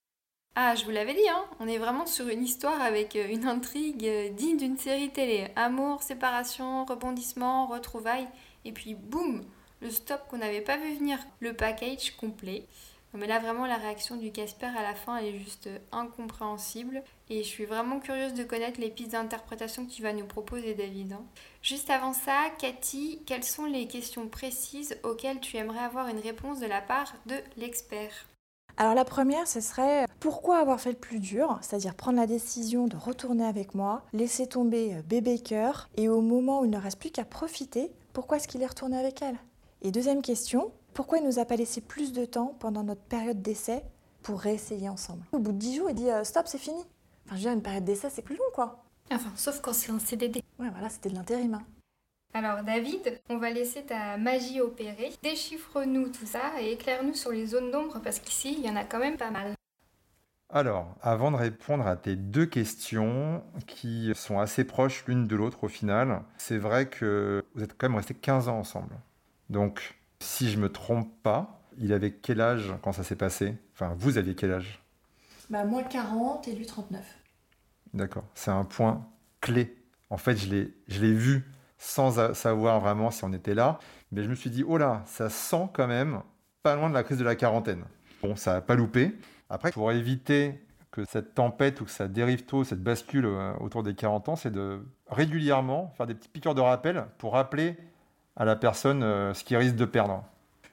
Ah, 0.55 0.75
je 0.75 0.85
vous 0.85 0.91
l'avais 0.91 1.15
dit, 1.15 1.29
hein 1.29 1.45
on 1.61 1.69
est 1.69 1.79
vraiment 1.79 2.07
sur 2.07 2.29
une 2.29 2.43
histoire 2.43 2.81
avec 2.81 3.15
euh, 3.17 3.29
une 3.29 3.47
intrigue 3.47 4.05
euh, 4.05 4.29
digne 4.31 4.57
d'une 4.57 4.77
série 4.77 5.11
télé. 5.11 5.49
Amour, 5.57 6.03
séparation, 6.03 6.85
rebondissement, 6.85 7.67
retrouvailles, 7.67 8.27
et 8.65 8.73
puis 8.73 8.95
boum, 8.95 9.45
le 9.81 9.91
stop 9.91 10.21
qu'on 10.29 10.39
n'avait 10.39 10.61
pas 10.61 10.77
vu 10.77 10.95
venir, 10.95 11.19
le 11.41 11.53
package 11.53 12.17
complet. 12.17 12.67
Mais 13.15 13.27
là, 13.27 13.39
vraiment, 13.39 13.67
la 13.67 13.77
réaction 13.77 14.17
du 14.17 14.33
Casper 14.33 14.67
à 14.67 14.83
la 14.83 14.95
fin, 14.95 15.17
elle 15.17 15.35
est 15.35 15.39
juste 15.39 15.71
incompréhensible. 15.93 17.03
Et 17.31 17.43
je 17.43 17.49
suis 17.49 17.67
vraiment 17.67 18.01
curieuse 18.01 18.35
de 18.35 18.43
connaître 18.43 18.81
les 18.81 18.91
pistes 18.91 19.13
d'interprétation 19.13 19.85
que 19.85 19.91
tu 19.91 20.03
vas 20.03 20.15
nous 20.15 20.25
proposer, 20.25 20.75
David. 20.75 21.13
Hein. 21.13 21.25
Juste 21.63 21.91
avant 21.91 22.15
ça, 22.15 22.51
Cathy, 22.59 23.23
quelles 23.27 23.45
sont 23.45 23.67
les 23.67 23.87
questions 23.87 24.29
précises 24.29 24.97
auxquelles 25.03 25.41
tu 25.41 25.57
aimerais 25.57 25.81
avoir 25.81 26.09
une 26.09 26.21
réponse 26.21 26.61
de 26.61 26.67
la 26.67 26.81
part 26.81 27.15
de 27.27 27.35
l'expert? 27.59 28.27
Alors 28.79 28.95
la 28.95 29.05
première, 29.05 29.49
ce 29.49 29.61
serait 29.61 30.07
pourquoi 30.21 30.59
avoir 30.59 30.81
fait 30.81 30.93
le 30.93 30.97
plus 30.97 31.19
dur, 31.19 31.59
c'est-à-dire 31.63 31.97
prendre 31.97 32.19
la 32.19 32.29
décision 32.29 32.87
de 32.87 32.97
retourner 32.97 33.45
avec 33.45 33.75
moi, 33.75 34.05
laisser 34.13 34.47
tomber 34.47 34.95
euh, 34.95 35.03
bébé 35.03 35.41
cœur, 35.41 35.89
et 35.97 36.09
au 36.09 36.21
moment 36.21 36.61
où 36.61 36.65
il 36.65 36.71
ne 36.71 36.79
reste 36.79 37.01
plus 37.01 37.11
qu'à 37.11 37.25
profiter, 37.25 37.91
pourquoi 38.13 38.37
est-ce 38.37 38.47
qu'il 38.47 38.63
est 38.63 38.67
retourné 38.67 38.97
avec 38.97 39.21
elle? 39.21 39.37
Et 39.83 39.91
deuxième 39.91 40.23
question, 40.23 40.71
pourquoi 40.95 41.19
il 41.19 41.25
nous 41.25 41.41
a 41.41 41.45
pas 41.45 41.57
laissé 41.57 41.81
plus 41.81 42.13
de 42.13 42.25
temps 42.25 42.55
pendant 42.61 42.85
notre 42.85 43.03
période 43.03 43.43
d'essai 43.43 43.83
pour 44.23 44.41
réessayer 44.41 44.89
ensemble? 44.89 45.25
Au 45.33 45.41
bout 45.41 45.53
de 45.53 45.59
10 45.59 45.77
jours, 45.77 45.91
il 45.91 45.97
dit 45.97 46.11
euh, 46.11 46.23
stop, 46.23 46.47
c'est 46.47 46.59
fini. 46.59 46.85
Enfin, 47.29 47.37
je 47.37 47.43
veux 47.43 47.49
dire, 47.51 47.53
une 47.59 47.63
période 47.63 47.85
d'essai, 47.85 48.09
c'est 48.09 48.23
plus 48.23 48.37
long, 48.37 48.51
quoi. 48.55 48.83
Enfin, 49.13 49.31
sauf 49.37 49.61
quand 49.61 49.75
c'est 49.75 49.93
un 49.93 49.99
CDD. 49.99 50.43
Ouais, 50.59 50.71
voilà, 50.71 50.89
c'était 50.89 51.11
de 51.11 51.15
l'intérim. 51.15 51.53
hein. 51.53 51.63
Alors 52.33 52.63
David, 52.63 53.21
on 53.29 53.37
va 53.37 53.51
laisser 53.51 53.83
ta 53.83 54.17
magie 54.17 54.63
opérer. 54.63 55.13
Déchiffre-nous 55.23 56.09
tout 56.09 56.25
ça 56.25 56.53
et 56.61 56.73
éclaire-nous 56.73 57.13
sur 57.15 57.31
les 57.31 57.47
zones 57.47 57.71
d'ombre 57.71 58.01
parce 58.03 58.19
qu'ici, 58.19 58.55
il 58.59 58.65
y 58.65 58.71
en 58.71 58.77
a 58.77 58.85
quand 58.85 58.99
même 58.99 59.19
pas 59.19 59.31
mal. 59.31 59.53
Alors, 60.51 60.95
avant 61.03 61.31
de 61.31 61.37
répondre 61.37 61.87
à 61.87 61.97
tes 61.97 62.17
deux 62.17 62.47
questions, 62.47 63.43
qui 63.67 64.11
sont 64.15 64.39
assez 64.39 64.65
proches 64.65 65.05
l'une 65.07 65.27
de 65.27 65.37
l'autre 65.37 65.65
au 65.65 65.69
final, 65.69 66.23
c'est 66.39 66.57
vrai 66.57 66.89
que 66.89 67.45
vous 67.55 67.63
êtes 67.63 67.77
quand 67.77 67.91
même 67.91 67.97
restés 67.97 68.15
15 68.15 68.49
ans 68.49 68.59
ensemble. 68.59 68.95
Donc, 69.51 69.99
si 70.21 70.51
je 70.51 70.59
me 70.59 70.73
trompe 70.73 71.11
pas, 71.23 71.61
il 71.77 71.93
avait 71.93 72.13
quel 72.13 72.41
âge 72.41 72.75
quand 72.83 72.93
ça 72.93 73.05
s'est 73.05 73.17
passé? 73.17 73.55
Enfin, 73.75 73.95
vous 73.99 74.17
aviez 74.17 74.35
quel 74.35 74.53
âge? 74.53 74.83
Bah, 75.51 75.65
moi 75.65 75.83
40 75.83 76.49
et 76.49 76.55
lui 76.55 76.67
39. 76.67 77.03
D'accord. 77.95 78.25
C'est 78.35 78.51
un 78.51 78.65
point 78.65 79.07
clé. 79.41 79.77
En 80.11 80.17
fait, 80.17 80.37
je 80.37 80.49
l'ai, 80.49 81.13
vu 81.13 81.51
sans 81.79 82.35
savoir 82.35 82.81
vraiment 82.81 83.11
si 83.11 83.25
on 83.25 83.33
était 83.33 83.55
là. 83.55 83.79
Mais 84.13 84.23
je 84.23 84.29
me 84.29 84.35
suis 84.35 84.51
dit, 84.51 84.65
oh 84.67 84.79
là, 84.79 85.03
ça 85.07 85.31
sent 85.31 85.69
quand 85.73 85.87
même 85.87 86.23
pas 86.63 86.77
loin 86.77 86.89
de 86.89 86.95
la 86.95 87.03
crise 87.03 87.19
de 87.19 87.25
la 87.25 87.37
quarantaine. 87.37 87.85
Bon, 88.23 88.37
ça 88.37 88.55
n'a 88.55 88.61
pas 88.61 88.75
loupé. 88.75 89.17
Après, 89.49 89.71
pour 89.71 89.93
éviter 89.93 90.61
que 90.91 91.05
cette 91.05 91.35
tempête 91.35 91.81
ou 91.81 91.85
que 91.85 91.91
ça 91.91 92.09
dérive 92.09 92.45
tôt, 92.45 92.65
cette 92.65 92.83
bascule 92.83 93.27
euh, 93.27 93.53
autour 93.61 93.83
des 93.83 93.95
40 93.95 94.31
ans, 94.31 94.37
c'est 94.37 94.51
de 94.51 94.85
régulièrement 95.09 95.93
faire 95.97 96.07
des 96.07 96.15
petits 96.15 96.29
piqûres 96.29 96.55
de 96.55 96.61
rappel 96.61 97.07
pour 97.19 97.35
rappeler 97.35 97.77
à 98.37 98.45
la 98.45 98.57
personne 98.57 99.03
euh, 99.03 99.35
ce 99.35 99.45
qu'il 99.45 99.57
risque 99.57 99.77
de 99.77 99.85
perdre. 99.85 100.25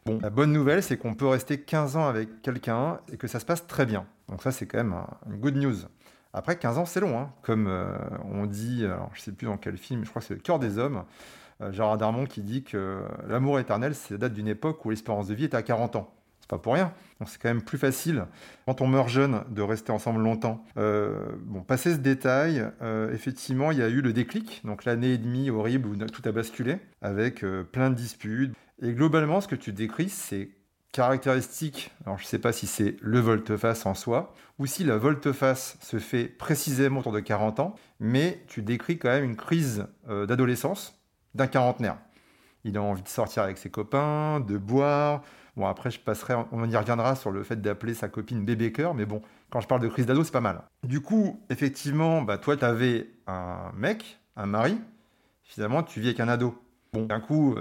Bon, 0.06 0.20
la 0.22 0.30
bonne 0.30 0.52
nouvelle, 0.54 0.84
c'est 0.84 0.98
qu'on 0.98 1.16
peut 1.16 1.26
rester 1.28 1.60
15 1.60 1.96
ans 1.96 2.08
avec 2.08 2.44
quelqu'un 2.44 3.00
et 3.12 3.18
que 3.18 3.28
ça 3.28 3.40
se 3.40 3.46
passe 3.46 3.66
très 3.66 3.88
bien. 3.88 4.06
Donc 4.30 4.44
ça, 4.44 4.52
c'est 4.52 4.68
quand 4.68 4.78
même 4.78 4.94
un- 4.94 5.08
une 5.28 5.38
good 5.40 5.56
news. 5.56 5.74
Après, 6.32 6.58
15 6.58 6.78
ans, 6.78 6.86
c'est 6.86 7.00
long. 7.00 7.18
hein. 7.20 7.32
Comme 7.42 7.66
euh, 7.68 7.88
on 8.32 8.46
dit, 8.46 8.86
alors, 8.86 9.10
je 9.14 9.22
sais 9.22 9.32
plus 9.32 9.46
dans 9.48 9.58
quel 9.58 9.78
film, 9.78 10.04
je 10.06 10.10
crois 10.12 10.22
que 10.22 10.28
c'est 10.28 10.36
Le 10.36 10.42
cœur 10.42 10.60
des 10.60 10.78
hommes, 10.78 11.04
euh, 11.62 11.72
Gérard 11.72 11.98
Darmon 11.98 12.26
qui 12.26 12.42
dit 12.42 12.64
que 12.64 13.00
l'amour 13.28 13.58
éternel, 13.60 13.96
c'est 13.96 14.14
la 14.14 14.18
date 14.20 14.34
d'une 14.34 14.48
époque 14.48 14.86
où 14.86 14.92
l'espérance 14.92 15.28
de 15.28 15.34
vie 15.34 15.46
était 15.46 15.58
à 15.58 15.64
40 15.64 15.96
ans. 15.96 16.12
C'est 16.40 16.50
pas 16.52 16.60
pour 16.60 16.74
rien. 16.76 16.94
Donc 17.20 17.30
c'est 17.30 17.42
quand 17.42 17.50
même 17.50 17.64
plus 17.64 17.80
facile, 17.80 18.26
quand 18.68 18.82
on 18.82 18.86
meurt 18.88 19.10
jeune, 19.10 19.42
de 19.50 19.64
rester 19.64 19.92
ensemble 19.92 20.22
longtemps. 20.22 20.64
Euh, 20.78 21.26
bon, 21.46 21.62
passé 21.62 21.94
ce 21.94 21.98
détail, 21.98 22.64
euh, 22.84 23.12
effectivement, 23.12 23.72
il 23.72 23.80
y 23.80 23.82
a 23.82 23.90
eu 23.90 24.02
le 24.02 24.14
déclic, 24.14 24.62
donc 24.64 24.86
l'année 24.86 25.14
et 25.14 25.18
demie 25.18 25.50
horrible 25.50 25.88
où 25.88 25.96
tout 25.96 26.22
a 26.30 26.32
basculé, 26.32 26.78
avec 27.02 27.44
euh, 27.44 27.64
plein 27.64 27.90
de 27.90 27.96
disputes. 27.96 28.54
Et 28.82 28.94
globalement, 28.94 29.42
ce 29.42 29.48
que 29.48 29.56
tu 29.56 29.72
décris, 29.72 30.10
c'est 30.10 30.50
caractéristique. 30.92 31.92
Alors, 32.06 32.18
je 32.18 32.24
ne 32.24 32.28
sais 32.28 32.40
pas 32.40 32.54
si 32.54 32.68
c'est 32.68 32.96
le 33.02 33.20
volte-face 33.20 33.86
en 33.86 33.94
soi, 33.94 34.34
ou 34.60 34.66
si 34.66 34.84
la 34.84 34.98
volte-face 34.98 35.78
se 35.82 36.00
fait 36.00 36.26
précisément 36.26 37.02
autour 37.02 37.12
de 37.12 37.20
40 37.20 37.60
ans, 37.60 37.76
mais 38.00 38.44
tu 38.48 38.62
décris 38.62 38.98
quand 38.98 39.10
même 39.10 39.26
une 39.26 39.36
crise 39.36 39.88
euh, 40.10 40.26
d'adolescence 40.26 40.98
d'un 41.34 41.48
quarantenaire. 41.48 41.98
Il 42.64 42.78
a 42.78 42.82
envie 42.82 43.04
de 43.04 43.10
sortir 43.10 43.44
avec 43.44 43.58
ses 43.58 43.70
copains, 43.70 44.40
de 44.40 44.58
boire. 44.58 45.22
Bon, 45.58 45.68
après, 45.68 45.92
je 45.92 46.00
passerai, 46.00 46.34
on 46.52 46.70
y 46.70 46.76
reviendra 46.76 47.16
sur 47.16 47.32
le 47.32 47.44
fait 47.44 47.62
d'appeler 47.62 47.94
sa 47.94 48.08
copine 48.08 48.44
bébé 48.46 48.72
cœur, 48.72 48.94
mais 48.94 49.06
bon, 49.06 49.22
quand 49.50 49.62
je 49.62 49.68
parle 49.68 49.82
de 49.82 49.88
crise 49.88 50.06
d'ado, 50.06 50.24
c'est 50.24 50.32
pas 50.32 50.42
mal. 50.42 50.64
Du 50.84 51.02
coup, 51.02 51.42
effectivement, 51.50 52.22
bah, 52.22 52.38
toi, 52.38 52.56
tu 52.56 52.66
avais 52.66 53.10
un 53.28 53.72
mec, 53.76 54.20
un 54.36 54.46
mari, 54.46 54.78
finalement, 55.44 55.84
tu 55.84 56.00
vis 56.00 56.08
avec 56.08 56.20
un 56.22 56.28
ado. 56.30 56.58
Bon, 56.94 57.06
d'un 57.06 57.20
coup, 57.20 57.56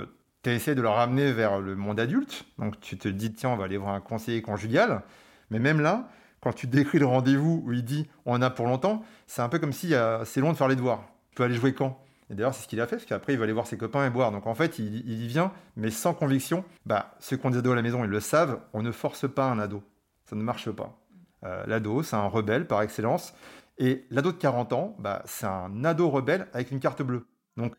tu 0.44 0.50
essaies 0.50 0.74
de 0.74 0.82
le 0.82 0.88
ramener 0.88 1.32
vers 1.32 1.60
le 1.60 1.74
monde 1.74 1.98
adulte, 1.98 2.44
donc 2.58 2.78
tu 2.80 2.96
te 2.96 3.08
dis, 3.08 3.32
tiens, 3.32 3.50
on 3.50 3.56
va 3.56 3.64
aller 3.64 3.76
voir 3.76 3.94
un 3.94 4.00
conseiller 4.00 4.42
conjugal, 4.42 5.02
mais 5.50 5.58
même 5.58 5.80
là, 5.80 6.08
quand 6.40 6.52
tu 6.52 6.66
décris 6.66 6.98
le 6.98 7.06
rendez-vous 7.06 7.62
où 7.64 7.72
il 7.72 7.84
dit, 7.84 8.08
on 8.26 8.34
en 8.34 8.42
a 8.42 8.50
pour 8.50 8.66
longtemps, 8.66 9.02
c'est 9.26 9.42
un 9.42 9.48
peu 9.48 9.58
comme 9.58 9.72
si 9.72 9.94
c'est 10.24 10.40
long 10.40 10.52
de 10.52 10.56
faire 10.56 10.68
les 10.68 10.76
devoirs. 10.76 11.02
Tu 11.30 11.36
peux 11.36 11.44
aller 11.44 11.54
jouer 11.54 11.72
quand? 11.72 11.98
Et 12.30 12.34
d'ailleurs, 12.34 12.54
c'est 12.54 12.64
ce 12.64 12.68
qu'il 12.68 12.80
a 12.80 12.86
fait, 12.86 12.96
parce 12.96 13.06
qu'après, 13.06 13.32
il 13.32 13.38
va 13.38 13.44
aller 13.44 13.52
voir 13.52 13.66
ses 13.66 13.76
copains 13.76 14.06
et 14.06 14.10
boire. 14.10 14.30
Donc 14.30 14.46
en 14.46 14.54
fait, 14.54 14.78
il, 14.78 14.96
il 15.08 15.22
y 15.22 15.26
vient, 15.26 15.52
mais 15.76 15.90
sans 15.90 16.14
conviction. 16.14 16.64
Bah, 16.86 17.14
ceux 17.18 17.36
qui 17.36 17.46
ont 17.46 17.50
des 17.50 17.58
ados 17.58 17.72
à 17.72 17.76
la 17.76 17.82
maison, 17.82 18.04
ils 18.04 18.10
le 18.10 18.20
savent, 18.20 18.60
on 18.72 18.82
ne 18.82 18.92
force 18.92 19.30
pas 19.30 19.46
un 19.46 19.58
ado. 19.58 19.82
Ça 20.24 20.36
ne 20.36 20.42
marche 20.42 20.70
pas. 20.70 20.98
Euh, 21.44 21.64
L'ado, 21.66 22.02
c'est 22.02 22.16
un 22.16 22.26
rebelle 22.26 22.66
par 22.66 22.82
excellence. 22.82 23.34
Et 23.78 24.06
l'ado 24.10 24.32
de 24.32 24.36
40 24.36 24.72
ans, 24.72 24.96
bah, 24.98 25.22
c'est 25.26 25.46
un 25.46 25.84
ado 25.84 26.08
rebelle 26.08 26.46
avec 26.52 26.70
une 26.70 26.80
carte 26.80 27.02
bleue. 27.02 27.26
Donc, 27.56 27.74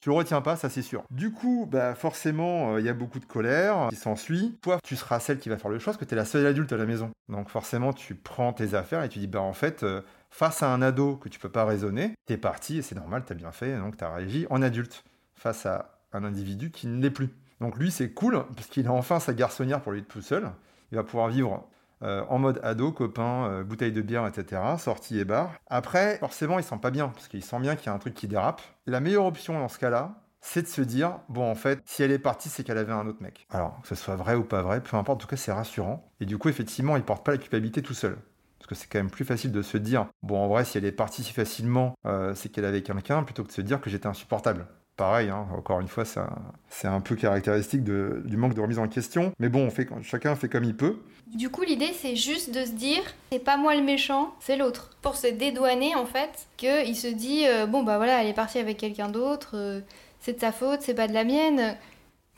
tu 0.00 0.10
le 0.10 0.14
retiens 0.14 0.40
pas, 0.40 0.56
ça 0.56 0.68
c'est 0.68 0.82
sûr. 0.82 1.02
Du 1.10 1.32
coup, 1.32 1.66
bah, 1.70 1.94
forcément, 1.94 2.74
euh, 2.74 2.80
il 2.80 2.86
y 2.86 2.88
a 2.88 2.94
beaucoup 2.94 3.18
de 3.18 3.24
colère 3.24 3.88
qui 3.90 3.96
s'ensuit. 3.96 4.56
Toi, 4.62 4.78
tu 4.84 4.94
seras 4.94 5.18
celle 5.18 5.38
qui 5.38 5.48
va 5.48 5.58
faire 5.58 5.70
le 5.70 5.78
choix, 5.78 5.92
parce 5.92 6.00
que 6.00 6.04
tu 6.04 6.14
es 6.14 6.16
la 6.16 6.24
seule 6.24 6.46
adulte 6.46 6.72
à 6.72 6.76
la 6.76 6.86
maison. 6.86 7.10
Donc 7.28 7.48
forcément, 7.48 7.92
tu 7.92 8.14
prends 8.14 8.52
tes 8.52 8.74
affaires 8.74 9.02
et 9.02 9.08
tu 9.08 9.18
dis, 9.18 9.26
bah 9.26 9.40
en 9.40 9.52
fait, 9.52 9.82
euh, 9.82 10.02
face 10.30 10.62
à 10.62 10.72
un 10.72 10.82
ado 10.82 11.16
que 11.16 11.28
tu 11.28 11.38
peux 11.40 11.48
pas 11.48 11.64
raisonner, 11.64 12.14
t'es 12.26 12.36
parti 12.36 12.78
et 12.78 12.82
c'est 12.82 12.94
normal, 12.94 13.24
t'as 13.26 13.34
bien 13.34 13.50
fait, 13.50 13.76
donc 13.76 13.96
t'as 13.96 14.14
réagi 14.14 14.46
en 14.50 14.62
adulte 14.62 15.04
face 15.34 15.66
à 15.66 15.98
un 16.12 16.24
individu 16.24 16.70
qui 16.70 16.86
ne 16.86 17.02
l'est 17.02 17.10
plus. 17.10 17.30
Donc 17.60 17.76
lui, 17.76 17.90
c'est 17.90 18.12
cool, 18.12 18.44
parce 18.54 18.68
qu'il 18.68 18.86
a 18.86 18.92
enfin 18.92 19.18
sa 19.18 19.34
garçonnière 19.34 19.80
pour 19.82 19.92
lui 19.92 20.00
être 20.00 20.08
tout 20.08 20.22
seul. 20.22 20.48
Il 20.92 20.96
va 20.96 21.02
pouvoir 21.02 21.28
vivre 21.28 21.68
euh, 22.02 22.24
en 22.28 22.38
mode 22.38 22.60
ado, 22.62 22.92
copain, 22.92 23.48
euh, 23.48 23.64
bouteille 23.64 23.92
de 23.92 24.02
bière, 24.02 24.26
etc., 24.26 24.62
sortie 24.78 25.18
et 25.18 25.24
bar. 25.24 25.52
Après, 25.66 26.18
forcément, 26.18 26.58
il 26.58 26.64
sent 26.64 26.78
pas 26.80 26.90
bien, 26.90 27.08
parce 27.08 27.28
qu'il 27.28 27.42
sent 27.42 27.60
bien 27.60 27.76
qu'il 27.76 27.86
y 27.86 27.88
a 27.90 27.94
un 27.94 27.98
truc 27.98 28.14
qui 28.14 28.28
dérape. 28.28 28.62
La 28.86 29.00
meilleure 29.00 29.26
option 29.26 29.58
dans 29.58 29.68
ce 29.68 29.78
cas-là, 29.78 30.22
c'est 30.40 30.62
de 30.62 30.68
se 30.68 30.80
dire, 30.82 31.18
bon, 31.28 31.50
en 31.50 31.54
fait, 31.54 31.80
si 31.84 32.02
elle 32.02 32.12
est 32.12 32.18
partie, 32.18 32.48
c'est 32.48 32.64
qu'elle 32.64 32.78
avait 32.78 32.92
un 32.92 33.06
autre 33.06 33.22
mec. 33.22 33.46
Alors, 33.50 33.80
que 33.82 33.88
ce 33.88 33.94
soit 33.94 34.16
vrai 34.16 34.34
ou 34.34 34.44
pas 34.44 34.62
vrai, 34.62 34.80
peu 34.80 34.96
importe, 34.96 35.16
en 35.16 35.20
tout 35.22 35.26
cas, 35.26 35.36
c'est 35.36 35.52
rassurant. 35.52 36.08
Et 36.20 36.26
du 36.26 36.38
coup, 36.38 36.48
effectivement, 36.48 36.96
il 36.96 37.02
porte 37.02 37.24
pas 37.24 37.32
la 37.32 37.38
culpabilité 37.38 37.82
tout 37.82 37.94
seul. 37.94 38.16
Parce 38.58 38.68
que 38.68 38.74
c'est 38.74 38.88
quand 38.88 38.98
même 38.98 39.10
plus 39.10 39.24
facile 39.24 39.52
de 39.52 39.62
se 39.62 39.76
dire, 39.76 40.06
bon, 40.22 40.38
en 40.38 40.48
vrai, 40.48 40.64
si 40.64 40.78
elle 40.78 40.84
est 40.84 40.92
partie 40.92 41.22
si 41.22 41.32
facilement, 41.32 41.94
euh, 42.06 42.34
c'est 42.34 42.48
qu'elle 42.48 42.64
avait 42.64 42.82
quelqu'un, 42.82 43.22
plutôt 43.24 43.42
que 43.42 43.48
de 43.48 43.52
se 43.52 43.60
dire 43.60 43.80
que 43.80 43.90
j'étais 43.90 44.06
insupportable. 44.06 44.66
Pareil, 44.98 45.30
hein, 45.30 45.46
encore 45.56 45.78
une 45.78 45.86
fois, 45.86 46.04
c'est 46.04 46.88
un, 46.88 47.00
peu 47.00 47.14
caractéristique 47.14 47.84
de- 47.84 48.20
du 48.24 48.36
manque 48.36 48.54
de 48.54 48.60
remise 48.60 48.80
en 48.80 48.88
question. 48.88 49.32
Mais 49.38 49.48
bon, 49.48 49.64
on 49.64 49.70
fait, 49.70 49.88
chacun 50.02 50.34
fait 50.34 50.48
comme 50.48 50.64
il 50.64 50.76
peut. 50.76 50.98
Du 51.32 51.50
coup, 51.50 51.62
l'idée, 51.62 51.92
c'est 51.92 52.16
juste 52.16 52.52
de 52.52 52.64
se 52.64 52.72
dire, 52.72 53.02
c'est 53.30 53.38
pas 53.38 53.56
moi 53.56 53.76
le 53.76 53.82
méchant, 53.84 54.34
c'est 54.40 54.56
l'autre. 54.56 54.90
Pour 55.00 55.14
se 55.14 55.28
dédouaner, 55.28 55.94
en 55.94 56.04
fait, 56.04 56.48
qu'il 56.56 56.96
se 56.96 57.06
dit, 57.06 57.46
euh, 57.46 57.66
bon, 57.66 57.84
bah 57.84 57.96
voilà, 57.96 58.22
elle 58.22 58.28
est 58.28 58.34
partie 58.34 58.58
avec 58.58 58.76
quelqu'un 58.76 59.08
d'autre, 59.08 59.52
euh, 59.54 59.80
c'est 60.18 60.32
de 60.32 60.40
sa 60.40 60.50
faute, 60.50 60.82
c'est 60.82 60.94
pas 60.94 61.06
de 61.06 61.14
la 61.14 61.22
mienne. 61.22 61.76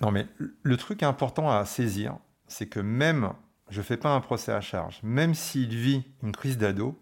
Non, 0.02 0.10
mais 0.10 0.26
le 0.62 0.76
truc 0.76 1.02
important 1.02 1.50
à 1.50 1.64
saisir, 1.64 2.18
c'est 2.46 2.66
que 2.66 2.80
même, 2.80 3.32
je 3.70 3.80
fais 3.80 3.96
pas 3.96 4.10
un 4.10 4.20
procès 4.20 4.52
à 4.52 4.60
charge, 4.60 5.00
même 5.02 5.32
s'il 5.32 5.74
vit 5.74 6.04
une 6.22 6.32
crise 6.32 6.58
d'ado, 6.58 6.94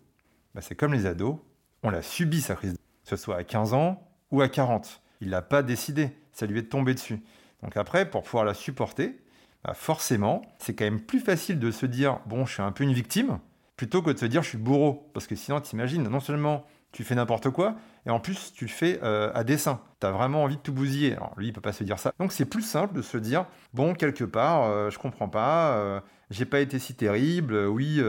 bah, 0.54 0.60
c'est 0.60 0.76
comme 0.76 0.94
les 0.94 1.06
ados, 1.06 1.34
on 1.82 1.90
l'a 1.90 2.02
subi 2.02 2.42
sa 2.42 2.54
crise, 2.54 2.74
que 2.74 3.08
ce 3.10 3.16
soit 3.16 3.38
à 3.38 3.42
15 3.42 3.74
ans 3.74 4.08
ou 4.30 4.40
à 4.40 4.48
40. 4.48 5.00
Il 5.20 5.30
l'a 5.30 5.42
pas 5.42 5.62
décidé, 5.62 6.10
ça 6.32 6.46
lui 6.46 6.58
est 6.58 6.70
tombé 6.70 6.94
dessus. 6.94 7.20
Donc 7.62 7.76
après, 7.76 8.08
pour 8.08 8.22
pouvoir 8.22 8.44
la 8.44 8.54
supporter, 8.54 9.18
bah, 9.64 9.74
forcément, 9.74 10.42
c'est 10.58 10.74
quand 10.74 10.84
même 10.84 11.00
plus 11.00 11.20
facile 11.20 11.58
de 11.58 11.70
se 11.70 11.86
dire, 11.86 12.20
bon, 12.26 12.46
je 12.46 12.54
suis 12.54 12.62
un 12.62 12.72
peu 12.72 12.84
une 12.84 12.92
victime, 12.92 13.38
plutôt 13.76 14.02
que 14.02 14.10
de 14.10 14.18
se 14.18 14.26
dire, 14.26 14.42
je 14.42 14.50
suis 14.50 14.58
bourreau. 14.58 15.10
Parce 15.14 15.26
que 15.26 15.34
sinon, 15.34 15.60
t'imagines, 15.60 16.02
non 16.02 16.20
seulement 16.20 16.64
tu 16.92 17.04
fais 17.04 17.14
n'importe 17.14 17.50
quoi, 17.50 17.76
et 18.06 18.10
en 18.10 18.20
plus, 18.20 18.52
tu 18.54 18.64
le 18.64 18.70
fais 18.70 18.98
euh, 19.02 19.30
à 19.34 19.44
dessein. 19.44 19.80
Tu 20.00 20.06
as 20.06 20.10
vraiment 20.10 20.44
envie 20.44 20.56
de 20.56 20.62
tout 20.62 20.72
bousiller. 20.72 21.12
Alors 21.12 21.34
lui, 21.36 21.48
il 21.48 21.52
peut 21.52 21.60
pas 21.60 21.72
se 21.72 21.84
dire 21.84 21.98
ça. 21.98 22.12
Donc 22.18 22.32
c'est 22.32 22.46
plus 22.46 22.62
simple 22.62 22.94
de 22.94 23.02
se 23.02 23.18
dire, 23.18 23.44
bon, 23.74 23.94
quelque 23.94 24.24
part, 24.24 24.64
euh, 24.64 24.90
je 24.90 24.98
comprends 24.98 25.28
pas, 25.28 25.72
euh, 25.76 26.00
j'ai 26.30 26.46
pas 26.46 26.60
été 26.60 26.78
si 26.78 26.94
terrible, 26.94 27.66
oui, 27.66 28.00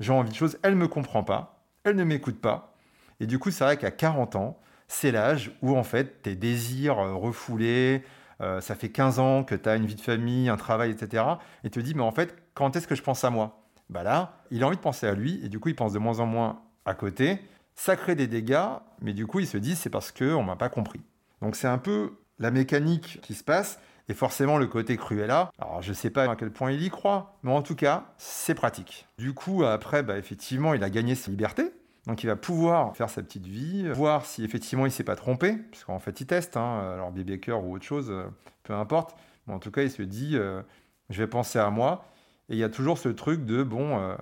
j'ai 0.00 0.12
envie 0.12 0.30
de 0.30 0.34
choses, 0.34 0.58
elle 0.62 0.74
me 0.74 0.88
comprend 0.88 1.22
pas, 1.22 1.64
elle 1.84 1.96
ne 1.96 2.04
m'écoute 2.04 2.40
pas. 2.40 2.74
Et 3.20 3.26
du 3.26 3.38
coup, 3.38 3.50
c'est 3.50 3.64
vrai 3.64 3.76
qu'à 3.76 3.90
40 3.90 4.36
ans, 4.36 4.58
c'est 4.88 5.12
l'âge 5.12 5.52
où 5.62 5.76
en 5.76 5.84
fait 5.84 6.22
tes 6.22 6.34
désirs 6.34 6.98
euh, 6.98 7.14
refoulés, 7.14 8.02
euh, 8.40 8.60
ça 8.60 8.74
fait 8.74 8.88
15 8.88 9.18
ans 9.18 9.44
que 9.44 9.54
tu 9.54 9.68
as 9.68 9.76
une 9.76 9.86
vie 9.86 9.94
de 9.94 10.00
famille, 10.00 10.48
un 10.48 10.56
travail, 10.56 10.90
etc. 10.90 11.24
Et 11.64 11.70
te 11.70 11.80
dis, 11.80 11.94
mais 11.94 12.02
en 12.02 12.12
fait, 12.12 12.36
quand 12.54 12.74
est-ce 12.76 12.88
que 12.88 12.94
je 12.94 13.02
pense 13.02 13.24
à 13.24 13.30
moi? 13.30 13.62
Bah 13.90 14.02
là, 14.02 14.42
il 14.50 14.62
a 14.62 14.66
envie 14.66 14.76
de 14.76 14.82
penser 14.82 15.06
à 15.06 15.14
lui, 15.14 15.40
et 15.44 15.48
du 15.48 15.58
coup, 15.58 15.68
il 15.68 15.74
pense 15.74 15.92
de 15.92 15.98
moins 15.98 16.20
en 16.20 16.26
moins 16.26 16.62
à 16.84 16.94
côté. 16.94 17.40
Ça 17.74 17.96
crée 17.96 18.14
des 18.14 18.26
dégâts, 18.26 18.68
mais 19.00 19.12
du 19.12 19.26
coup, 19.26 19.40
il 19.40 19.46
se 19.46 19.56
dit, 19.56 19.76
c'est 19.76 19.90
parce 19.90 20.12
qu'on 20.12 20.42
m'a 20.42 20.56
pas 20.56 20.68
compris. 20.68 21.00
Donc 21.42 21.56
c'est 21.56 21.68
un 21.68 21.78
peu 21.78 22.18
la 22.38 22.50
mécanique 22.50 23.20
qui 23.22 23.34
se 23.34 23.44
passe, 23.44 23.78
et 24.08 24.14
forcément 24.14 24.58
le 24.58 24.66
côté 24.66 24.96
Cruella. 24.96 25.50
Alors 25.58 25.82
je 25.82 25.92
sais 25.92 26.10
pas 26.10 26.30
à 26.30 26.36
quel 26.36 26.50
point 26.50 26.72
il 26.72 26.82
y 26.82 26.90
croit, 26.90 27.38
mais 27.42 27.52
en 27.52 27.62
tout 27.62 27.74
cas, 27.74 28.06
c'est 28.16 28.54
pratique. 28.54 29.06
Du 29.18 29.34
coup, 29.34 29.64
après, 29.64 30.02
bah, 30.02 30.18
effectivement, 30.18 30.74
il 30.74 30.82
a 30.82 30.90
gagné 30.90 31.14
sa 31.14 31.30
liberté. 31.30 31.72
Donc 32.08 32.24
il 32.24 32.26
va 32.26 32.36
pouvoir 32.36 32.96
faire 32.96 33.10
sa 33.10 33.22
petite 33.22 33.46
vie, 33.46 33.86
voir 33.90 34.24
si 34.24 34.42
effectivement 34.42 34.86
il 34.86 34.90
s'est 34.90 35.04
pas 35.04 35.14
trompé, 35.14 35.52
puisqu'en 35.70 35.98
fait 35.98 36.22
il 36.22 36.26
teste, 36.26 36.56
hein, 36.56 36.94
alors 36.94 37.12
cœur 37.40 37.62
ou 37.62 37.74
autre 37.74 37.84
chose, 37.84 38.10
euh, 38.10 38.24
peu 38.62 38.72
importe. 38.72 39.14
Mais 39.46 39.52
en 39.52 39.58
tout 39.58 39.70
cas, 39.70 39.82
il 39.82 39.90
se 39.90 40.00
dit, 40.00 40.32
euh, 40.34 40.62
je 41.10 41.18
vais 41.18 41.26
penser 41.26 41.58
à 41.58 41.68
moi. 41.68 42.06
Et 42.48 42.54
il 42.54 42.58
y 42.58 42.64
a 42.64 42.70
toujours 42.70 42.96
ce 42.96 43.10
truc 43.10 43.44
de, 43.44 43.62
bon, 43.62 43.98
euh, 43.98 44.16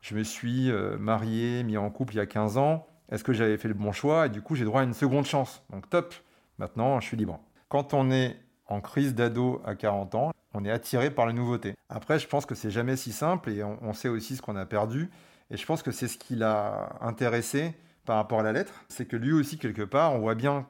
je 0.00 0.14
me 0.14 0.22
suis 0.22 0.72
marié, 0.98 1.62
mis 1.64 1.76
en 1.76 1.90
couple 1.90 2.14
il 2.14 2.16
y 2.16 2.20
a 2.20 2.26
15 2.26 2.56
ans, 2.56 2.86
est-ce 3.10 3.22
que 3.22 3.34
j'avais 3.34 3.58
fait 3.58 3.68
le 3.68 3.74
bon 3.74 3.92
choix? 3.92 4.26
Et 4.26 4.28
du 4.30 4.40
coup, 4.40 4.54
j'ai 4.54 4.64
droit 4.64 4.80
à 4.80 4.84
une 4.84 4.94
seconde 4.94 5.26
chance. 5.26 5.62
Donc 5.68 5.90
top, 5.90 6.14
maintenant 6.56 6.98
je 6.98 7.06
suis 7.06 7.16
libre. 7.18 7.40
Quand 7.68 7.92
on 7.92 8.10
est 8.10 8.36
en 8.68 8.80
crise 8.80 9.14
d'ado 9.14 9.60
à 9.66 9.74
40 9.74 10.14
ans, 10.14 10.32
on 10.54 10.64
est 10.64 10.70
attiré 10.70 11.10
par 11.10 11.26
la 11.26 11.34
nouveauté. 11.34 11.74
Après, 11.90 12.18
je 12.18 12.26
pense 12.26 12.46
que 12.46 12.54
c'est 12.54 12.70
jamais 12.70 12.96
si 12.96 13.12
simple 13.12 13.50
et 13.50 13.62
on 13.62 13.92
sait 13.92 14.08
aussi 14.08 14.36
ce 14.36 14.42
qu'on 14.42 14.56
a 14.56 14.64
perdu. 14.64 15.10
Et 15.52 15.58
je 15.58 15.66
pense 15.66 15.82
que 15.82 15.92
c'est 15.92 16.08
ce 16.08 16.16
qui 16.16 16.34
l'a 16.34 16.96
intéressé 17.02 17.76
par 18.06 18.16
rapport 18.16 18.40
à 18.40 18.42
la 18.42 18.52
lettre, 18.52 18.72
c'est 18.88 19.04
que 19.06 19.16
lui 19.16 19.32
aussi, 19.32 19.58
quelque 19.58 19.82
part, 19.82 20.14
on 20.14 20.18
voit 20.18 20.34
bien 20.34 20.66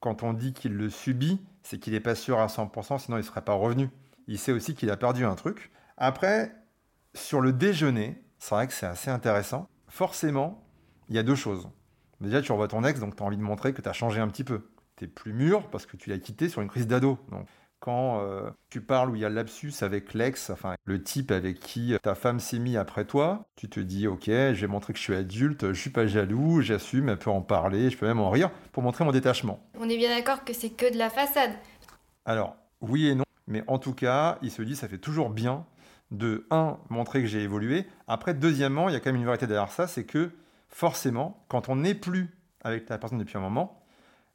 quand 0.00 0.24
on 0.24 0.32
dit 0.34 0.52
qu'il 0.52 0.74
le 0.74 0.90
subit, 0.90 1.40
c'est 1.62 1.78
qu'il 1.78 1.92
n'est 1.92 2.00
pas 2.00 2.16
sûr 2.16 2.40
à 2.40 2.48
100%, 2.48 2.98
sinon 2.98 3.16
il 3.16 3.20
ne 3.20 3.24
serait 3.24 3.44
pas 3.44 3.54
revenu. 3.54 3.88
Il 4.26 4.38
sait 4.38 4.52
aussi 4.52 4.74
qu'il 4.74 4.90
a 4.90 4.96
perdu 4.96 5.24
un 5.24 5.36
truc. 5.36 5.70
Après, 5.96 6.52
sur 7.14 7.40
le 7.40 7.52
déjeuner, 7.52 8.22
c'est 8.38 8.54
vrai 8.56 8.66
que 8.66 8.72
c'est 8.72 8.86
assez 8.86 9.08
intéressant. 9.08 9.68
Forcément, 9.88 10.66
il 11.08 11.14
y 11.14 11.18
a 11.18 11.22
deux 11.22 11.36
choses. 11.36 11.68
Déjà, 12.20 12.42
tu 12.42 12.50
revois 12.50 12.68
ton 12.68 12.82
ex, 12.82 12.98
donc 12.98 13.14
tu 13.14 13.22
as 13.22 13.26
envie 13.26 13.36
de 13.36 13.42
montrer 13.42 13.72
que 13.72 13.82
tu 13.82 13.88
as 13.88 13.92
changé 13.92 14.20
un 14.20 14.28
petit 14.28 14.44
peu. 14.44 14.68
Tu 14.96 15.04
es 15.04 15.08
plus 15.08 15.32
mûr 15.32 15.70
parce 15.70 15.86
que 15.86 15.96
tu 15.96 16.10
l'as 16.10 16.18
quitté 16.18 16.48
sur 16.48 16.60
une 16.60 16.68
crise 16.68 16.88
d'ado. 16.88 17.18
Quand 17.84 18.22
euh, 18.22 18.48
tu 18.70 18.80
parles 18.80 19.10
où 19.10 19.14
il 19.14 19.20
y 19.20 19.26
a 19.26 19.28
le 19.28 19.34
lapsus 19.34 19.74
avec 19.82 20.14
l'ex, 20.14 20.48
enfin 20.48 20.74
le 20.86 21.02
type 21.02 21.30
avec 21.30 21.60
qui 21.60 21.94
ta 22.02 22.14
femme 22.14 22.40
s'est 22.40 22.58
mis 22.58 22.78
après 22.78 23.04
toi, 23.04 23.44
tu 23.56 23.68
te 23.68 23.78
dis 23.78 24.08
ok, 24.08 24.24
j'ai 24.24 24.66
montré 24.66 24.94
que 24.94 24.98
je 24.98 25.04
suis 25.04 25.14
adulte, 25.14 25.70
je 25.74 25.78
suis 25.78 25.90
pas 25.90 26.06
jaloux, 26.06 26.62
j'assume, 26.62 27.10
elle 27.10 27.18
peut 27.18 27.28
en 27.28 27.42
parler, 27.42 27.90
je 27.90 27.98
peux 27.98 28.06
même 28.06 28.20
en 28.20 28.30
rire 28.30 28.50
pour 28.72 28.82
montrer 28.82 29.04
mon 29.04 29.12
détachement. 29.12 29.60
On 29.78 29.86
est 29.90 29.98
bien 29.98 30.16
d'accord 30.16 30.44
que 30.44 30.54
c'est 30.54 30.70
que 30.70 30.90
de 30.90 30.96
la 30.96 31.10
façade. 31.10 31.50
Alors 32.24 32.56
oui 32.80 33.08
et 33.08 33.14
non, 33.14 33.24
mais 33.48 33.62
en 33.66 33.78
tout 33.78 33.92
cas, 33.92 34.38
il 34.40 34.50
se 34.50 34.62
dit 34.62 34.76
ça 34.76 34.88
fait 34.88 34.96
toujours 34.96 35.28
bien 35.28 35.66
de 36.10 36.46
un 36.50 36.78
montrer 36.88 37.20
que 37.20 37.26
j'ai 37.26 37.42
évolué. 37.42 37.86
Après, 38.08 38.32
deuxièmement, 38.32 38.88
il 38.88 38.94
y 38.94 38.96
a 38.96 39.00
quand 39.00 39.12
même 39.12 39.20
une 39.20 39.26
vérité 39.26 39.46
derrière 39.46 39.70
ça, 39.70 39.86
c'est 39.86 40.04
que 40.04 40.30
forcément, 40.70 41.44
quand 41.48 41.68
on 41.68 41.76
n'est 41.76 41.94
plus 41.94 42.34
avec 42.62 42.88
la 42.88 42.96
personne 42.96 43.18
depuis 43.18 43.36
un 43.36 43.42
moment, 43.42 43.84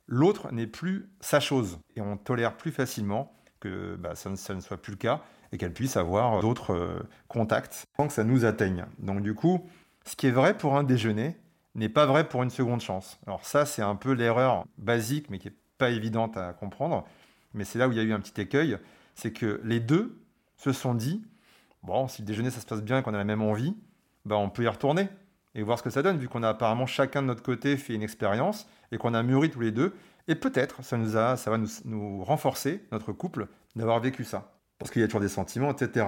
l'autre 0.06 0.52
n'est 0.52 0.68
plus 0.68 1.10
sa 1.20 1.40
chose 1.40 1.80
et 1.96 2.02
on 2.02 2.16
tolère 2.16 2.58
plus 2.58 2.72
facilement 2.72 3.34
que 3.60 3.96
bah, 3.96 4.16
ça, 4.16 4.30
ne, 4.30 4.62
soit 4.62 4.78
plus 4.78 4.92
le 4.92 4.98
cas 4.98 5.22
et 5.52 5.58
qu'elle 5.58 5.74
puisse 5.74 5.98
avoir 5.98 6.42
d'autres 6.42 6.74
euh, 6.74 7.00
contacts 7.28 7.86
sans 7.98 8.08
que 8.08 8.14
ça 8.14 8.24
nous 8.24 8.46
atteigne. 8.46 8.86
Donc 9.00 9.22
du 9.22 9.34
coup, 9.34 9.68
ce 10.06 10.16
qui 10.16 10.28
est 10.28 10.32
vrai 10.32 10.58
pour 10.58 10.76
un 10.76 10.84
déjeuner 10.84 11.38
n'est 11.76 11.90
pas 11.90 12.06
vrai 12.06 12.28
pour 12.28 12.44
une 12.44 12.50
seconde 12.50 12.82
chance. 12.82 13.20
Alors 13.26 13.46
ça, 13.46 13.66
c'est 13.66 13.82
un 13.82 13.96
peu 13.96 14.12
l'erreur 14.12 14.66
basique, 14.78 15.30
mais 15.30 15.40
qui 15.40 15.48
n'est 15.48 15.56
pas 15.78 15.90
évidente 15.90 16.38
à 16.38 16.54
comprendre. 16.54 17.06
Mais 17.54 17.64
c'est 17.64 17.80
là 17.80 17.88
où 17.88 17.92
il 17.92 17.98
y 17.98 18.02
a 18.02 18.04
eu 18.04 18.14
un 18.14 18.20
petit 18.20 18.40
écueil, 18.42 18.78
c'est 19.16 19.32
que 19.32 19.62
les 19.64 19.80
deux 19.80 20.22
se 20.58 20.72
sont 20.72 20.94
dit, 20.94 21.24
bon, 21.84 22.08
si 22.08 22.22
le 22.22 22.28
déjeuner 22.28 22.52
ça 22.52 22.60
se 22.62 22.66
passe 22.66 22.82
bien 22.82 23.00
et 23.00 23.04
qu'on 23.04 23.14
a 23.14 23.18
la 23.18 23.24
même 23.24 23.42
envie, 23.42 23.76
bah, 24.26 24.38
on 24.38 24.50
peut 24.50 24.64
y 24.64 24.68
retourner 24.68 25.08
et 25.56 25.64
voir 25.64 25.78
ce 25.78 25.84
que 25.84 25.90
ça 25.90 26.04
donne, 26.04 26.18
vu 26.18 26.28
qu'on 26.28 26.44
a 26.44 26.50
apparemment 26.50 26.86
chacun 26.86 27.22
de 27.22 27.28
notre 27.28 27.42
côté 27.42 27.78
fait 27.78 27.96
une 27.96 28.04
expérience 28.04 28.68
et 28.92 28.98
qu'on 28.98 29.14
a 29.14 29.24
mûri 29.24 29.50
tous 29.50 29.62
les 29.62 29.72
deux. 29.72 29.96
Et 30.30 30.36
peut-être 30.36 30.84
ça, 30.84 30.96
nous 30.96 31.18
a, 31.18 31.36
ça 31.38 31.50
va 31.50 31.58
nous, 31.58 31.68
nous 31.86 32.24
renforcer, 32.24 32.84
notre 32.92 33.12
couple, 33.12 33.48
d'avoir 33.76 34.00
vécu 34.00 34.24
ça. 34.24 34.52
Parce 34.78 34.92
qu'il 34.92 35.02
y 35.02 35.04
a 35.04 35.08
toujours 35.08 35.22
des 35.22 35.28
sentiments, 35.28 35.72
etc. 35.72 36.06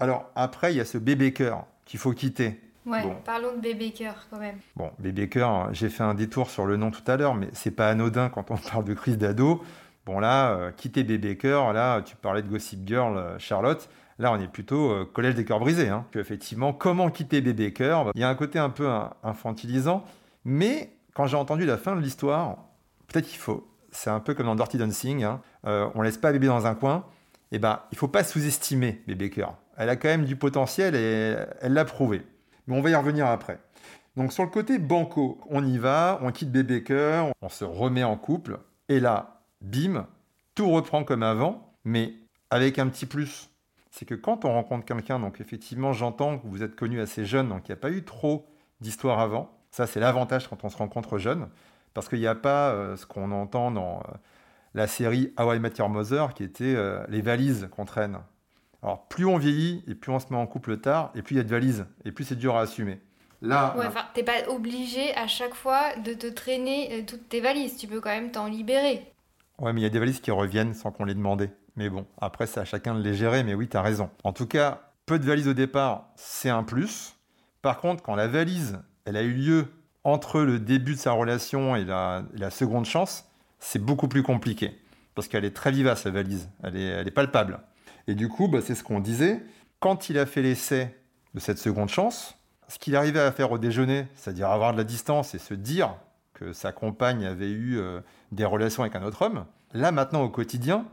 Alors 0.00 0.28
après, 0.34 0.74
il 0.74 0.76
y 0.76 0.80
a 0.80 0.84
ce 0.84 0.98
bébé 0.98 1.32
cœur 1.32 1.64
qu'il 1.84 2.00
faut 2.00 2.12
quitter. 2.12 2.60
Ouais, 2.84 3.02
bon. 3.02 3.14
parlons 3.24 3.54
de 3.54 3.60
bébé 3.60 3.92
cœur 3.92 4.26
quand 4.28 4.38
même. 4.38 4.56
Bon, 4.74 4.90
bébé 4.98 5.28
cœur, 5.28 5.72
j'ai 5.72 5.88
fait 5.88 6.02
un 6.02 6.14
détour 6.14 6.50
sur 6.50 6.66
le 6.66 6.76
nom 6.76 6.90
tout 6.90 7.02
à 7.06 7.16
l'heure, 7.16 7.36
mais 7.36 7.48
c'est 7.52 7.70
pas 7.70 7.88
anodin 7.88 8.28
quand 8.28 8.50
on 8.50 8.56
parle 8.70 8.84
de 8.84 8.94
crise 8.94 9.18
d'ado. 9.18 9.62
Bon 10.04 10.18
là, 10.18 10.52
euh, 10.52 10.72
quitter 10.72 11.04
bébé 11.04 11.36
cœur, 11.36 11.72
là, 11.72 12.02
tu 12.02 12.16
parlais 12.16 12.42
de 12.42 12.48
Gossip 12.48 12.80
Girl, 12.88 13.16
euh, 13.16 13.38
Charlotte. 13.38 13.88
Là, 14.18 14.32
on 14.32 14.40
est 14.40 14.48
plutôt 14.48 14.90
euh, 14.90 15.04
collège 15.04 15.36
des 15.36 15.44
cœurs 15.44 15.60
brisés. 15.60 15.88
Hein. 15.88 16.06
Effectivement, 16.16 16.72
comment 16.72 17.08
quitter 17.08 17.40
bébé 17.40 17.72
cœur? 17.72 18.10
Il 18.16 18.20
y 18.20 18.24
a 18.24 18.28
un 18.28 18.34
côté 18.34 18.58
un 18.58 18.70
peu 18.70 18.88
infantilisant, 19.22 20.04
mais 20.44 20.90
quand 21.14 21.26
j'ai 21.26 21.36
entendu 21.36 21.66
la 21.66 21.76
fin 21.76 21.94
de 21.94 22.00
l'histoire, 22.00 22.69
peut-être 23.10 23.26
qu'il 23.26 23.38
faut. 23.38 23.66
C'est 23.92 24.10
un 24.10 24.20
peu 24.20 24.34
comme 24.34 24.46
dans 24.46 24.54
Dirty 24.54 24.78
Dancing. 24.78 25.24
Hein. 25.24 25.42
Euh, 25.66 25.88
on 25.94 26.02
laisse 26.02 26.18
pas 26.18 26.32
bébé 26.32 26.46
dans 26.46 26.66
un 26.66 26.74
coin. 26.74 27.04
Et 27.52 27.56
eh 27.56 27.58
ben, 27.58 27.80
il 27.90 27.98
faut 27.98 28.08
pas 28.08 28.22
sous-estimer 28.22 29.02
bébé 29.08 29.28
cœur. 29.28 29.56
Elle 29.76 29.88
a 29.88 29.96
quand 29.96 30.08
même 30.08 30.24
du 30.24 30.36
potentiel 30.36 30.94
et 30.94 31.36
elle 31.60 31.72
l'a 31.72 31.84
prouvé. 31.84 32.22
Mais 32.66 32.76
on 32.76 32.80
va 32.80 32.90
y 32.90 32.94
revenir 32.94 33.26
après. 33.26 33.58
Donc 34.16 34.32
sur 34.32 34.44
le 34.44 34.50
côté 34.50 34.78
banco, 34.78 35.40
on 35.48 35.66
y 35.66 35.78
va, 35.78 36.20
on 36.22 36.30
quitte 36.30 36.52
bébé 36.52 36.84
cœur, 36.84 37.28
on 37.42 37.48
se 37.48 37.64
remet 37.64 38.04
en 38.04 38.16
couple. 38.16 38.58
Et 38.88 39.00
là, 39.00 39.40
bim, 39.62 40.06
tout 40.54 40.70
reprend 40.70 41.02
comme 41.02 41.24
avant, 41.24 41.74
mais 41.84 42.14
avec 42.50 42.78
un 42.78 42.88
petit 42.88 43.06
plus. 43.06 43.50
C'est 43.90 44.04
que 44.04 44.14
quand 44.14 44.44
on 44.44 44.52
rencontre 44.52 44.84
quelqu'un, 44.84 45.18
donc 45.18 45.40
effectivement, 45.40 45.92
j'entends 45.92 46.38
que 46.38 46.46
vous 46.46 46.62
êtes 46.62 46.76
connu 46.76 47.00
assez 47.00 47.24
jeune, 47.24 47.48
donc 47.48 47.68
il 47.68 47.72
n'y 47.72 47.78
a 47.78 47.80
pas 47.80 47.90
eu 47.90 48.04
trop 48.04 48.46
d'histoire 48.80 49.18
avant. 49.18 49.50
Ça, 49.70 49.86
c'est 49.86 50.00
l'avantage 50.00 50.48
quand 50.48 50.64
on 50.64 50.68
se 50.68 50.76
rencontre 50.76 51.18
jeune, 51.18 51.48
parce 51.94 52.08
qu'il 52.08 52.20
n'y 52.20 52.26
a 52.26 52.34
pas 52.34 52.70
euh, 52.70 52.96
ce 52.96 53.06
qu'on 53.06 53.32
entend 53.32 53.70
dans 53.70 53.98
euh, 53.98 54.16
la 54.74 54.86
série 54.86 55.32
How 55.38 55.54
I 55.54 55.58
Met 55.58 55.72
Your 55.78 55.88
Mother, 55.88 56.34
qui 56.34 56.44
était 56.44 56.74
euh, 56.76 57.04
les 57.08 57.22
valises 57.22 57.68
qu'on 57.70 57.84
traîne. 57.84 58.18
Alors, 58.82 59.06
plus 59.08 59.26
on 59.26 59.36
vieillit 59.36 59.84
et 59.86 59.94
plus 59.94 60.10
on 60.10 60.18
se 60.18 60.26
met 60.30 60.38
en 60.38 60.46
couple 60.46 60.78
tard, 60.78 61.10
et 61.14 61.22
plus 61.22 61.34
il 61.34 61.38
y 61.38 61.40
a 61.40 61.44
de 61.44 61.50
valises, 61.50 61.86
et 62.04 62.12
plus 62.12 62.24
c'est 62.24 62.36
dur 62.36 62.56
à 62.56 62.62
assumer. 62.62 63.00
Là, 63.42 63.74
ouais, 63.78 63.86
enfin, 63.86 64.04
t'es 64.12 64.22
pas 64.22 64.48
obligé 64.48 65.14
à 65.16 65.26
chaque 65.26 65.54
fois 65.54 65.96
de 65.96 66.12
te 66.12 66.26
traîner 66.26 67.06
toutes 67.06 67.26
tes 67.30 67.40
valises. 67.40 67.76
Tu 67.78 67.86
peux 67.86 67.98
quand 68.00 68.10
même 68.10 68.30
t'en 68.30 68.46
libérer. 68.46 69.10
Ouais, 69.58 69.72
mais 69.72 69.80
il 69.80 69.84
y 69.84 69.86
a 69.86 69.90
des 69.90 69.98
valises 69.98 70.20
qui 70.20 70.30
reviennent 70.30 70.74
sans 70.74 70.90
qu'on 70.90 71.06
les 71.06 71.14
demande. 71.14 71.48
Mais 71.76 71.88
bon, 71.88 72.06
après, 72.20 72.46
c'est 72.46 72.60
à 72.60 72.66
chacun 72.66 72.94
de 72.94 73.00
les 73.02 73.14
gérer. 73.14 73.42
Mais 73.42 73.54
oui, 73.54 73.66
tu 73.66 73.78
as 73.78 73.82
raison. 73.82 74.10
En 74.24 74.34
tout 74.34 74.46
cas, 74.46 74.90
peu 75.06 75.18
de 75.18 75.24
valises 75.24 75.48
au 75.48 75.54
départ, 75.54 76.10
c'est 76.16 76.50
un 76.50 76.64
plus. 76.64 77.16
Par 77.62 77.78
contre, 77.78 78.02
quand 78.02 78.14
la 78.14 78.28
valise, 78.28 78.78
elle 79.06 79.16
a 79.16 79.22
eu 79.22 79.32
lieu 79.32 79.68
entre 80.04 80.40
le 80.40 80.58
début 80.58 80.94
de 80.94 80.98
sa 80.98 81.12
relation 81.12 81.76
et 81.76 81.84
la, 81.84 82.50
seconde 82.50 82.86
chance, 82.86 83.28
c'est 83.58 83.78
beaucoup 83.78 84.08
plus 84.08 84.22
compliqué. 84.22 84.78
Parce 85.14 85.28
qu'elle 85.28 85.44
est 85.44 85.54
très 85.54 85.70
vivace, 85.70 86.04
la 86.04 86.10
valise. 86.10 86.48
Elle 86.62 86.76
est, 86.76 87.10
palpable. 87.10 87.60
Et 88.06 88.14
du 88.14 88.28
coup, 88.28 88.48
bah, 88.48 88.60
c'est 88.62 88.74
ce 88.74 88.82
qu'on 88.82 89.00
disait. 89.00 89.42
Quand 89.80 90.08
il 90.08 90.18
a 90.18 90.26
fait 90.26 90.42
l'essai 90.42 90.94
de 91.34 91.40
cette 91.40 91.58
seconde 91.58 91.88
chance, 91.88 92.36
ce 92.68 92.78
qu'il 92.78 92.96
arrivait 92.96 93.20
à 93.20 93.32
faire 93.32 93.50
au 93.50 93.58
déjeuner, 93.58 94.06
c'est-à-dire 94.14 94.50
avoir 94.50 94.72
de 94.72 94.78
la 94.78 94.84
distance 94.84 95.34
et 95.34 95.38
se 95.38 95.54
dire 95.54 95.94
que 96.34 96.52
sa 96.52 96.72
compagne 96.72 97.26
avait 97.26 97.50
eu 97.50 97.78
euh, 97.78 98.00
des 98.32 98.44
relations 98.44 98.82
avec 98.82 98.94
un 98.94 99.02
autre 99.02 99.22
homme, 99.22 99.44
là 99.72 99.92
maintenant 99.92 100.22
au 100.22 100.28
quotidien, 100.28 100.86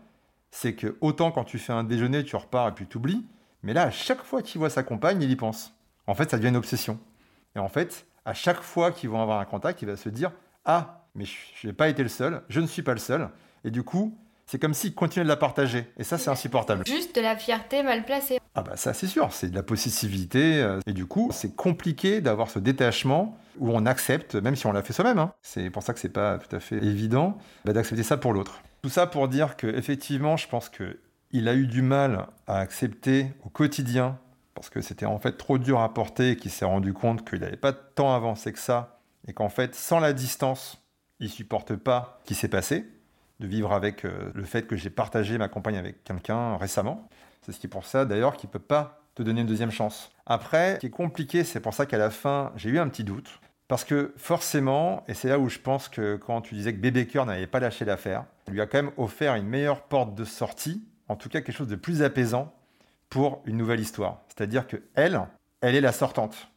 c'est 0.52 0.74
que 0.74 0.98
autant 1.02 1.32
quand 1.32 1.44
tu 1.44 1.60
fais 1.60 1.74
un 1.74 1.84
déjeuner, 1.84 2.24
tu 2.24 2.36
repars 2.36 2.70
et 2.70 2.72
puis 2.72 2.88
tu 2.88 2.98
oublies, 2.98 3.26
mais 3.64 3.74
là, 3.74 3.84
à 3.84 3.92
chaque 3.92 4.24
fois 4.24 4.42
qu'il 4.42 4.60
voit 4.60 4.70
sa 4.70 4.82
compagne, 4.82 5.22
il 5.22 5.30
y 5.30 5.36
pense. 5.36 5.74
En 6.08 6.16
fait, 6.16 6.32
ça 6.32 6.38
devient 6.38 6.50
une 6.50 6.56
obsession. 6.56 7.00
Et 7.56 7.60
en 7.60 7.68
fait, 7.68 8.07
à 8.28 8.34
chaque 8.34 8.62
fois 8.62 8.92
qu'ils 8.92 9.10
vont 9.10 9.22
avoir 9.22 9.40
un 9.40 9.46
contact, 9.46 9.82
il 9.82 9.88
va 9.88 9.96
se 9.96 10.10
dire 10.10 10.32
Ah, 10.66 11.06
mais 11.16 11.24
je 11.26 11.66
n'ai 11.66 11.74
pas 11.74 11.88
été 11.88 12.04
le 12.04 12.10
seul, 12.10 12.42
je 12.50 12.60
ne 12.60 12.68
suis 12.68 12.84
pas 12.84 12.92
le 12.92 13.00
seul. 13.00 13.30
Et 13.64 13.72
du 13.72 13.84
coup, 13.84 14.18
c'est 14.46 14.60
comme 14.60 14.74
s'il 14.74 14.94
continuait 14.94 15.24
de 15.24 15.30
la 15.30 15.38
partager. 15.38 15.86
Et 15.98 16.04
ça, 16.04 16.18
c'est 16.18 16.30
insupportable. 16.30 16.86
Juste 16.86 17.16
de 17.16 17.22
la 17.22 17.38
fierté 17.38 17.84
mal 17.84 18.04
placée. 18.04 18.40
Ah 18.54 18.64
bah 18.64 18.76
ça, 18.76 18.94
c'est 18.94 19.08
sûr, 19.08 19.32
c'est 19.32 19.50
de 19.50 19.56
la 19.56 19.64
possessivité. 19.64 20.62
Euh, 20.62 20.80
et 20.86 20.92
du 20.92 21.06
coup, 21.06 21.30
c'est 21.32 21.56
compliqué 21.56 22.20
d'avoir 22.20 22.50
ce 22.50 22.60
détachement 22.60 23.38
où 23.60 23.72
on 23.72 23.86
accepte, 23.86 24.36
même 24.36 24.58
si 24.58 24.68
on 24.68 24.74
l'a 24.74 24.84
fait 24.84 24.94
soi-même. 24.94 25.20
Hein. 25.20 25.32
C'est 25.42 25.70
pour 25.70 25.82
ça 25.82 25.94
que 25.94 26.00
c'est 26.00 26.10
pas 26.10 26.38
tout 26.38 26.54
à 26.54 26.60
fait 26.60 26.78
évident 26.78 27.38
bah, 27.64 27.72
d'accepter 27.72 28.04
ça 28.04 28.18
pour 28.18 28.34
l'autre. 28.34 28.62
Tout 28.84 28.90
ça 28.90 29.08
pour 29.08 29.30
dire 29.30 29.56
que 29.56 29.68
effectivement, 29.68 30.36
je 30.36 30.50
pense 30.50 30.68
que 30.68 31.00
il 31.32 31.48
a 31.48 31.56
eu 31.56 31.68
du 31.68 31.82
mal 31.82 32.28
à 32.46 32.60
accepter 32.60 33.28
au 33.46 33.50
quotidien 33.50 34.18
parce 34.58 34.72
que 34.72 34.82
c'était 34.82 35.06
en 35.06 35.20
fait 35.20 35.34
trop 35.34 35.60
dur 35.60 35.82
à 35.82 35.94
porter 35.94 36.32
et 36.32 36.36
qu'il 36.36 36.50
s'est 36.50 36.66
rendu 36.66 36.92
compte 36.92 37.30
qu'il 37.30 37.42
n'avait 37.42 37.58
pas 37.58 37.74
tant 37.74 38.16
avancé 38.16 38.52
que 38.52 38.58
ça 38.58 39.00
et 39.28 39.34
qu'en 39.34 39.50
fait, 39.50 39.76
sans 39.76 40.00
la 40.00 40.14
distance, 40.14 40.82
il 41.20 41.30
supporte 41.30 41.76
pas 41.76 42.18
ce 42.24 42.30
qui 42.30 42.34
s'est 42.34 42.48
passé, 42.48 42.90
de 43.40 43.46
vivre 43.46 43.72
avec 43.72 44.04
euh, 44.04 44.32
le 44.34 44.44
fait 44.46 44.66
que 44.66 44.76
j'ai 44.76 44.90
partagé 44.90 45.38
ma 45.38 45.48
compagne 45.48 45.78
avec 45.78 46.04
quelqu'un 46.04 46.58
récemment. 46.58 47.08
C'est 47.44 47.52
ce 47.52 47.60
qui 47.60 47.68
est 47.68 47.70
pour 47.70 47.86
ça 47.86 48.06
d'ailleurs 48.06 48.36
qu'il 48.36 48.50
peut 48.50 48.58
pas 48.58 49.04
te 49.14 49.22
donner 49.22 49.42
une 49.42 49.48
deuxième 49.48 49.70
chance. 49.70 50.10
Après, 50.26 50.74
ce 50.76 50.80
qui 50.80 50.88
est 50.88 50.90
compliqué, 50.90 51.44
c'est 51.44 51.60
pour 51.60 51.76
ça 51.76 51.86
qu'à 51.86 52.00
la 52.00 52.10
fin, 52.10 52.52
j'ai 52.56 52.72
eu 52.72 52.80
un 52.80 52.88
petit 52.88 53.04
doute. 53.04 53.40
Parce 53.68 53.84
que 53.84 54.16
forcément, 54.18 55.04
et 55.08 55.14
c'est 55.14 55.30
là 55.30 55.38
où 55.38 55.50
je 55.50 55.60
pense 55.60 55.88
que 55.88 56.16
quand 56.16 56.42
tu 56.42 56.56
disais 56.56 56.74
que 56.74 56.80
Bébé 56.80 57.06
Cœur 57.06 57.28
n'avait 57.28 57.46
pas 57.46 57.60
lâché 57.60 57.86
l'affaire, 57.86 58.26
lui 58.48 58.60
a 58.60 58.66
quand 58.66 58.82
même 58.82 58.92
offert 58.98 59.36
une 59.36 59.46
meilleure 59.46 59.84
porte 59.84 60.16
de 60.16 60.26
sortie, 60.26 60.84
en 61.10 61.16
tout 61.16 61.30
cas 61.30 61.42
quelque 61.42 61.56
chose 61.56 61.68
de 61.68 61.76
plus 61.76 62.02
apaisant 62.02 62.57
pour 63.10 63.42
une 63.46 63.58
nouvelle 63.58 63.80
histoire. 63.80 64.22
C'est-à-dire 64.28 64.68
que 64.68 64.78
elle, 64.96 65.22
elle 65.62 65.76
est 65.76 65.82
la 65.82 65.92
sortante. 65.92 66.50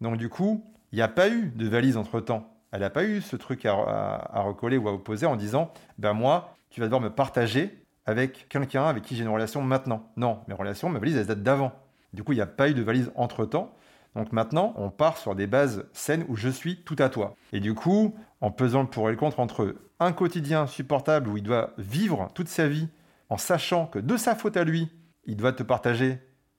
Donc 0.00 0.16
du 0.16 0.28
coup, 0.28 0.64
il 0.92 0.96
n'y 0.96 1.02
a 1.02 1.08
pas 1.08 1.28
eu 1.28 1.52
de 1.54 1.68
valise 1.68 1.96
entre-temps. 1.96 2.50
Elle 2.72 2.80
n'a 2.80 2.90
pas 2.90 3.04
eu 3.04 3.20
ce 3.20 3.36
truc 3.36 3.66
à, 3.66 3.72
à, 3.72 4.40
recoller 4.42 4.76
ou 4.76 4.88
à 4.88 4.92
opposer 4.92 5.26
en 5.26 5.36
disant, 5.36 5.72
ben 5.98 6.12
moi, 6.12 6.56
tu 6.70 6.80
vas 6.80 6.86
devoir 6.86 7.00
me 7.00 7.10
partager 7.10 7.84
avec 8.04 8.48
quelqu'un 8.48 8.84
avec 8.84 9.04
qui 9.04 9.16
j'ai 9.16 9.22
une 9.22 9.30
relation 9.30 9.62
maintenant. 9.62 10.10
Non, 10.16 10.40
mes 10.48 10.54
relations, 10.54 10.88
mes 10.88 10.98
valises, 10.98 11.16
elles 11.16 11.26
datent 11.26 11.42
d'avant. 11.42 11.72
Du 12.12 12.22
coup, 12.22 12.32
il 12.32 12.36
n'y 12.36 12.42
a 12.42 12.46
pas 12.46 12.68
eu 12.68 12.74
de 12.74 12.82
valise 12.82 13.12
entre-temps. 13.14 13.74
Donc 14.14 14.32
maintenant, 14.32 14.74
on 14.76 14.90
part 14.90 15.18
sur 15.18 15.34
des 15.34 15.46
bases 15.46 15.86
saines 15.92 16.24
où 16.28 16.36
je 16.36 16.48
suis 16.48 16.76
tout 16.82 16.96
à 16.98 17.08
toi. 17.08 17.34
Et 17.52 17.60
du 17.60 17.74
coup, 17.74 18.14
en 18.40 18.50
pesant 18.50 18.82
le 18.82 18.88
pour 18.88 19.08
et 19.08 19.12
le 19.12 19.18
contre 19.18 19.40
entre 19.40 19.74
un 20.00 20.12
quotidien 20.12 20.66
supportable 20.66 21.28
où 21.28 21.36
il 21.36 21.42
doit 21.42 21.70
vivre 21.78 22.28
toute 22.34 22.48
sa 22.48 22.68
vie 22.68 22.88
en 23.30 23.36
sachant 23.36 23.86
que 23.86 23.98
de 23.98 24.16
sa 24.16 24.36
faute 24.36 24.56
à 24.56 24.64
lui, 24.64 24.90
il 25.26 25.36
doit 25.36 25.52
te 25.52 25.62
partager, 25.62 26.18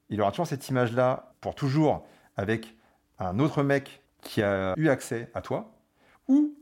il 0.10 0.22
aura 0.22 0.32
toujours 0.32 0.48
cette 0.48 0.68
image-là 0.70 1.34
pour 1.42 1.56
toujours 1.56 2.06
avec 2.38 2.76
un 3.20 3.40
autre 3.40 3.64
mec 3.64 4.02
qui 4.22 4.42
a 4.42 4.74
eu 4.78 4.90
accès 4.90 5.30
à 5.34 5.42
toi, 5.42 5.72
ou 6.28 6.56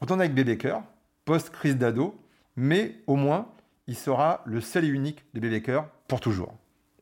retourner 0.00 0.24
avec 0.24 0.34
bébé 0.34 0.56
cœur, 0.56 0.82
post-crise 1.24 1.76
d'ado, 1.76 2.18
mais 2.56 2.96
au 3.06 3.16
moins, 3.16 3.48
il 3.86 3.96
sera 3.96 4.42
le 4.44 4.60
seul 4.60 4.84
et 4.84 4.88
unique 4.88 5.24
de 5.34 5.40
bébé 5.40 5.62
cœur 5.62 5.88
pour 6.06 6.20
toujours. 6.20 6.54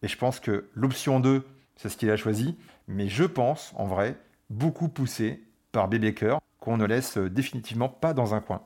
Et 0.02 0.08
je 0.08 0.16
pense 0.16 0.40
que 0.40 0.68
l'option 0.74 1.20
2, 1.20 1.46
c'est 1.76 1.88
ce 1.88 1.96
qu'il 1.96 2.10
a 2.10 2.16
choisi. 2.16 2.56
Mais 2.88 3.08
je 3.08 3.24
pense, 3.24 3.72
en 3.76 3.86
vrai, 3.86 4.16
beaucoup 4.50 4.88
poussé 4.88 5.42
par 5.72 5.88
bébé 5.88 6.14
cœur, 6.14 6.40
qu'on 6.60 6.76
ne 6.76 6.84
laisse 6.84 7.18
définitivement 7.18 7.88
pas 7.88 8.14
dans 8.14 8.34
un 8.34 8.40
coin. 8.40 8.62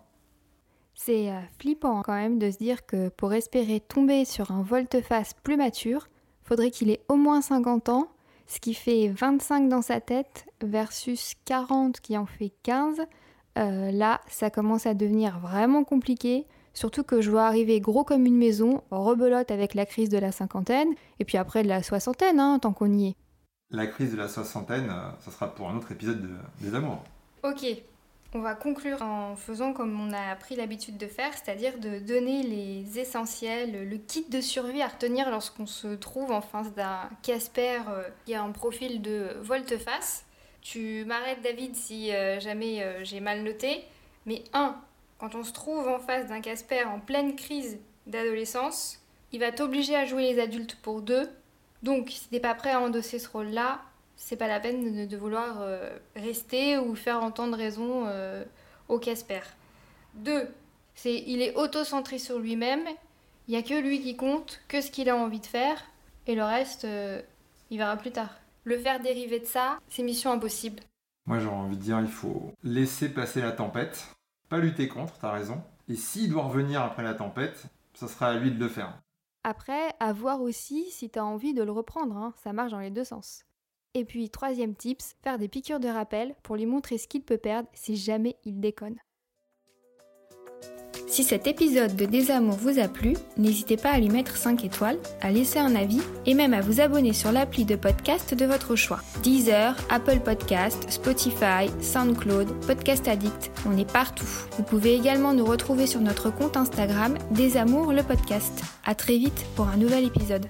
C'est 1.02 1.30
euh, 1.30 1.40
flippant 1.58 2.02
quand 2.02 2.12
même 2.12 2.38
de 2.38 2.50
se 2.50 2.58
dire 2.58 2.84
que 2.84 3.08
pour 3.08 3.32
espérer 3.32 3.80
tomber 3.80 4.26
sur 4.26 4.50
un 4.50 4.60
volte-face 4.60 5.32
plus 5.32 5.56
mature, 5.56 6.08
faudrait 6.42 6.70
qu'il 6.70 6.90
ait 6.90 7.00
au 7.08 7.16
moins 7.16 7.40
50 7.40 7.88
ans, 7.88 8.08
ce 8.46 8.60
qui 8.60 8.74
fait 8.74 9.08
25 9.08 9.70
dans 9.70 9.80
sa 9.80 10.02
tête 10.02 10.44
versus 10.62 11.36
40 11.46 12.00
qui 12.00 12.18
en 12.18 12.26
fait 12.26 12.52
15. 12.64 13.00
Euh, 13.56 13.90
là, 13.90 14.20
ça 14.28 14.50
commence 14.50 14.84
à 14.84 14.92
devenir 14.92 15.38
vraiment 15.38 15.84
compliqué, 15.84 16.44
surtout 16.74 17.02
que 17.02 17.22
je 17.22 17.30
vois 17.30 17.46
arriver 17.46 17.80
gros 17.80 18.04
comme 18.04 18.26
une 18.26 18.36
maison, 18.36 18.82
rebelote 18.90 19.50
avec 19.50 19.72
la 19.72 19.86
crise 19.86 20.10
de 20.10 20.18
la 20.18 20.32
cinquantaine, 20.32 20.92
et 21.18 21.24
puis 21.24 21.38
après 21.38 21.62
de 21.62 21.68
la 21.68 21.82
soixantaine, 21.82 22.38
hein, 22.38 22.58
tant 22.58 22.74
qu'on 22.74 22.92
y 22.92 23.06
est. 23.08 23.16
La 23.70 23.86
crise 23.86 24.12
de 24.12 24.18
la 24.18 24.28
soixantaine, 24.28 24.90
euh, 24.90 25.10
ça 25.20 25.30
sera 25.30 25.54
pour 25.54 25.70
un 25.70 25.78
autre 25.78 25.92
épisode 25.92 26.28
des 26.60 26.74
amours. 26.74 27.02
Ok, 27.42 27.64
on 28.32 28.40
va 28.40 28.54
conclure 28.54 29.02
en 29.02 29.34
faisant 29.34 29.72
comme 29.72 30.00
on 30.00 30.12
a 30.12 30.36
pris 30.36 30.54
l'habitude 30.54 30.96
de 30.96 31.06
faire, 31.06 31.32
c'est-à-dire 31.32 31.78
de 31.78 31.98
donner 31.98 32.42
les 32.42 32.98
essentiels, 32.98 33.88
le 33.88 33.96
kit 33.96 34.24
de 34.28 34.40
survie 34.40 34.82
à 34.82 34.88
retenir 34.88 35.30
lorsqu'on 35.30 35.66
se 35.66 35.88
trouve 35.88 36.30
en 36.30 36.40
face 36.40 36.72
d'un 36.74 37.08
Casper 37.22 37.80
euh, 37.88 38.02
qui 38.24 38.34
a 38.34 38.42
un 38.42 38.52
profil 38.52 39.02
de 39.02 39.36
volte-face. 39.42 40.24
Tu 40.62 41.04
m'arrêtes 41.06 41.42
David 41.42 41.74
si 41.74 42.12
euh, 42.12 42.38
jamais 42.38 42.82
euh, 42.82 43.02
j'ai 43.02 43.18
mal 43.18 43.42
noté, 43.42 43.84
mais 44.26 44.44
un, 44.52 44.76
quand 45.18 45.34
on 45.34 45.42
se 45.42 45.52
trouve 45.52 45.88
en 45.88 45.98
face 45.98 46.26
d'un 46.28 46.40
Casper 46.40 46.84
en 46.84 47.00
pleine 47.00 47.34
crise 47.34 47.80
d'adolescence, 48.06 49.00
il 49.32 49.40
va 49.40 49.50
t'obliger 49.50 49.96
à 49.96 50.04
jouer 50.04 50.32
les 50.32 50.40
adultes 50.40 50.76
pour 50.82 51.02
deux. 51.02 51.28
Donc 51.82 52.10
si 52.10 52.28
t'es 52.28 52.40
pas 52.40 52.54
prêt 52.54 52.70
à 52.70 52.80
endosser 52.80 53.18
ce 53.18 53.28
rôle-là, 53.28 53.80
c'est 54.20 54.36
pas 54.36 54.46
la 54.46 54.60
peine 54.60 55.08
de, 55.08 55.16
vouloir 55.16 55.62
euh, 55.62 55.90
rester 56.14 56.78
ou 56.78 56.94
faire 56.94 57.22
entendre 57.22 57.56
raison 57.56 58.04
euh, 58.06 58.44
au 58.88 58.98
Casper. 58.98 59.40
Deux, 60.14 60.46
c'est 60.94 61.24
il 61.26 61.40
est 61.40 61.56
auto-centré 61.56 62.18
sur 62.18 62.38
lui-même, 62.38 62.84
il 63.48 63.52
n'y 63.52 63.56
a 63.56 63.62
que 63.62 63.80
lui 63.80 64.00
qui 64.00 64.16
compte, 64.16 64.60
que 64.68 64.82
ce 64.82 64.90
qu'il 64.90 65.08
a 65.08 65.16
envie 65.16 65.40
de 65.40 65.46
faire, 65.46 65.82
et 66.26 66.34
le 66.34 66.44
reste, 66.44 66.84
euh, 66.84 67.22
il 67.70 67.78
verra 67.78 67.96
plus 67.96 68.12
tard. 68.12 68.38
Le 68.64 68.78
faire 68.78 69.00
dériver 69.00 69.40
de 69.40 69.46
ça, 69.46 69.78
c'est 69.88 70.02
mission 70.02 70.30
impossible. 70.30 70.80
Moi 71.26 71.38
j'aurais 71.38 71.56
envie 71.56 71.78
de 71.78 71.82
dire, 71.82 71.98
il 72.00 72.06
faut 72.06 72.52
laisser 72.62 73.08
passer 73.08 73.40
la 73.40 73.52
tempête, 73.52 74.14
pas 74.50 74.58
lutter 74.58 74.86
contre, 74.86 75.14
t'as 75.18 75.32
raison, 75.32 75.62
et 75.88 75.96
s'il 75.96 76.28
doit 76.28 76.44
revenir 76.44 76.82
après 76.82 77.02
la 77.02 77.14
tempête, 77.14 77.64
ça 77.94 78.06
sera 78.06 78.28
à 78.28 78.34
lui 78.34 78.50
de 78.50 78.60
le 78.62 78.68
faire. 78.68 79.00
Après, 79.44 79.94
à 79.98 80.12
voir 80.12 80.42
aussi 80.42 80.90
si 80.90 81.08
t'as 81.08 81.22
envie 81.22 81.54
de 81.54 81.62
le 81.62 81.72
reprendre, 81.72 82.18
hein. 82.18 82.34
ça 82.36 82.52
marche 82.52 82.72
dans 82.72 82.80
les 82.80 82.90
deux 82.90 83.04
sens. 83.04 83.46
Et 83.94 84.04
puis, 84.04 84.30
troisième 84.30 84.74
tips, 84.74 85.16
faire 85.22 85.38
des 85.38 85.48
piqûres 85.48 85.80
de 85.80 85.88
rappel 85.88 86.34
pour 86.42 86.56
lui 86.56 86.66
montrer 86.66 86.96
ce 86.96 87.08
qu'il 87.08 87.22
peut 87.22 87.38
perdre 87.38 87.68
si 87.74 87.96
jamais 87.96 88.36
il 88.44 88.60
déconne. 88.60 88.96
Si 91.10 91.24
cet 91.24 91.48
épisode 91.48 91.96
de 91.96 92.06
Désamour 92.06 92.54
vous 92.54 92.78
a 92.78 92.86
plu, 92.86 93.14
n'hésitez 93.36 93.76
pas 93.76 93.90
à 93.90 93.98
lui 93.98 94.10
mettre 94.10 94.36
5 94.36 94.64
étoiles, 94.64 94.98
à 95.20 95.32
laisser 95.32 95.58
un 95.58 95.74
avis 95.74 96.00
et 96.24 96.34
même 96.34 96.54
à 96.54 96.60
vous 96.60 96.80
abonner 96.80 97.12
sur 97.12 97.32
l'appli 97.32 97.64
de 97.64 97.74
podcast 97.74 98.32
de 98.32 98.44
votre 98.46 98.76
choix. 98.76 99.00
Deezer, 99.24 99.74
Apple 99.90 100.20
Podcast, 100.20 100.88
Spotify, 100.88 101.68
SoundCloud, 101.80 102.64
Podcast 102.64 103.08
Addict, 103.08 103.50
on 103.66 103.76
est 103.76 103.92
partout. 103.92 104.28
Vous 104.52 104.62
pouvez 104.62 104.94
également 104.94 105.34
nous 105.34 105.44
retrouver 105.44 105.88
sur 105.88 106.00
notre 106.00 106.30
compte 106.30 106.56
Instagram 106.56 107.18
Désamour 107.32 107.92
le 107.92 108.04
podcast. 108.04 108.62
À 108.86 108.94
très 108.94 109.18
vite 109.18 109.46
pour 109.56 109.66
un 109.66 109.78
nouvel 109.78 110.04
épisode. 110.04 110.46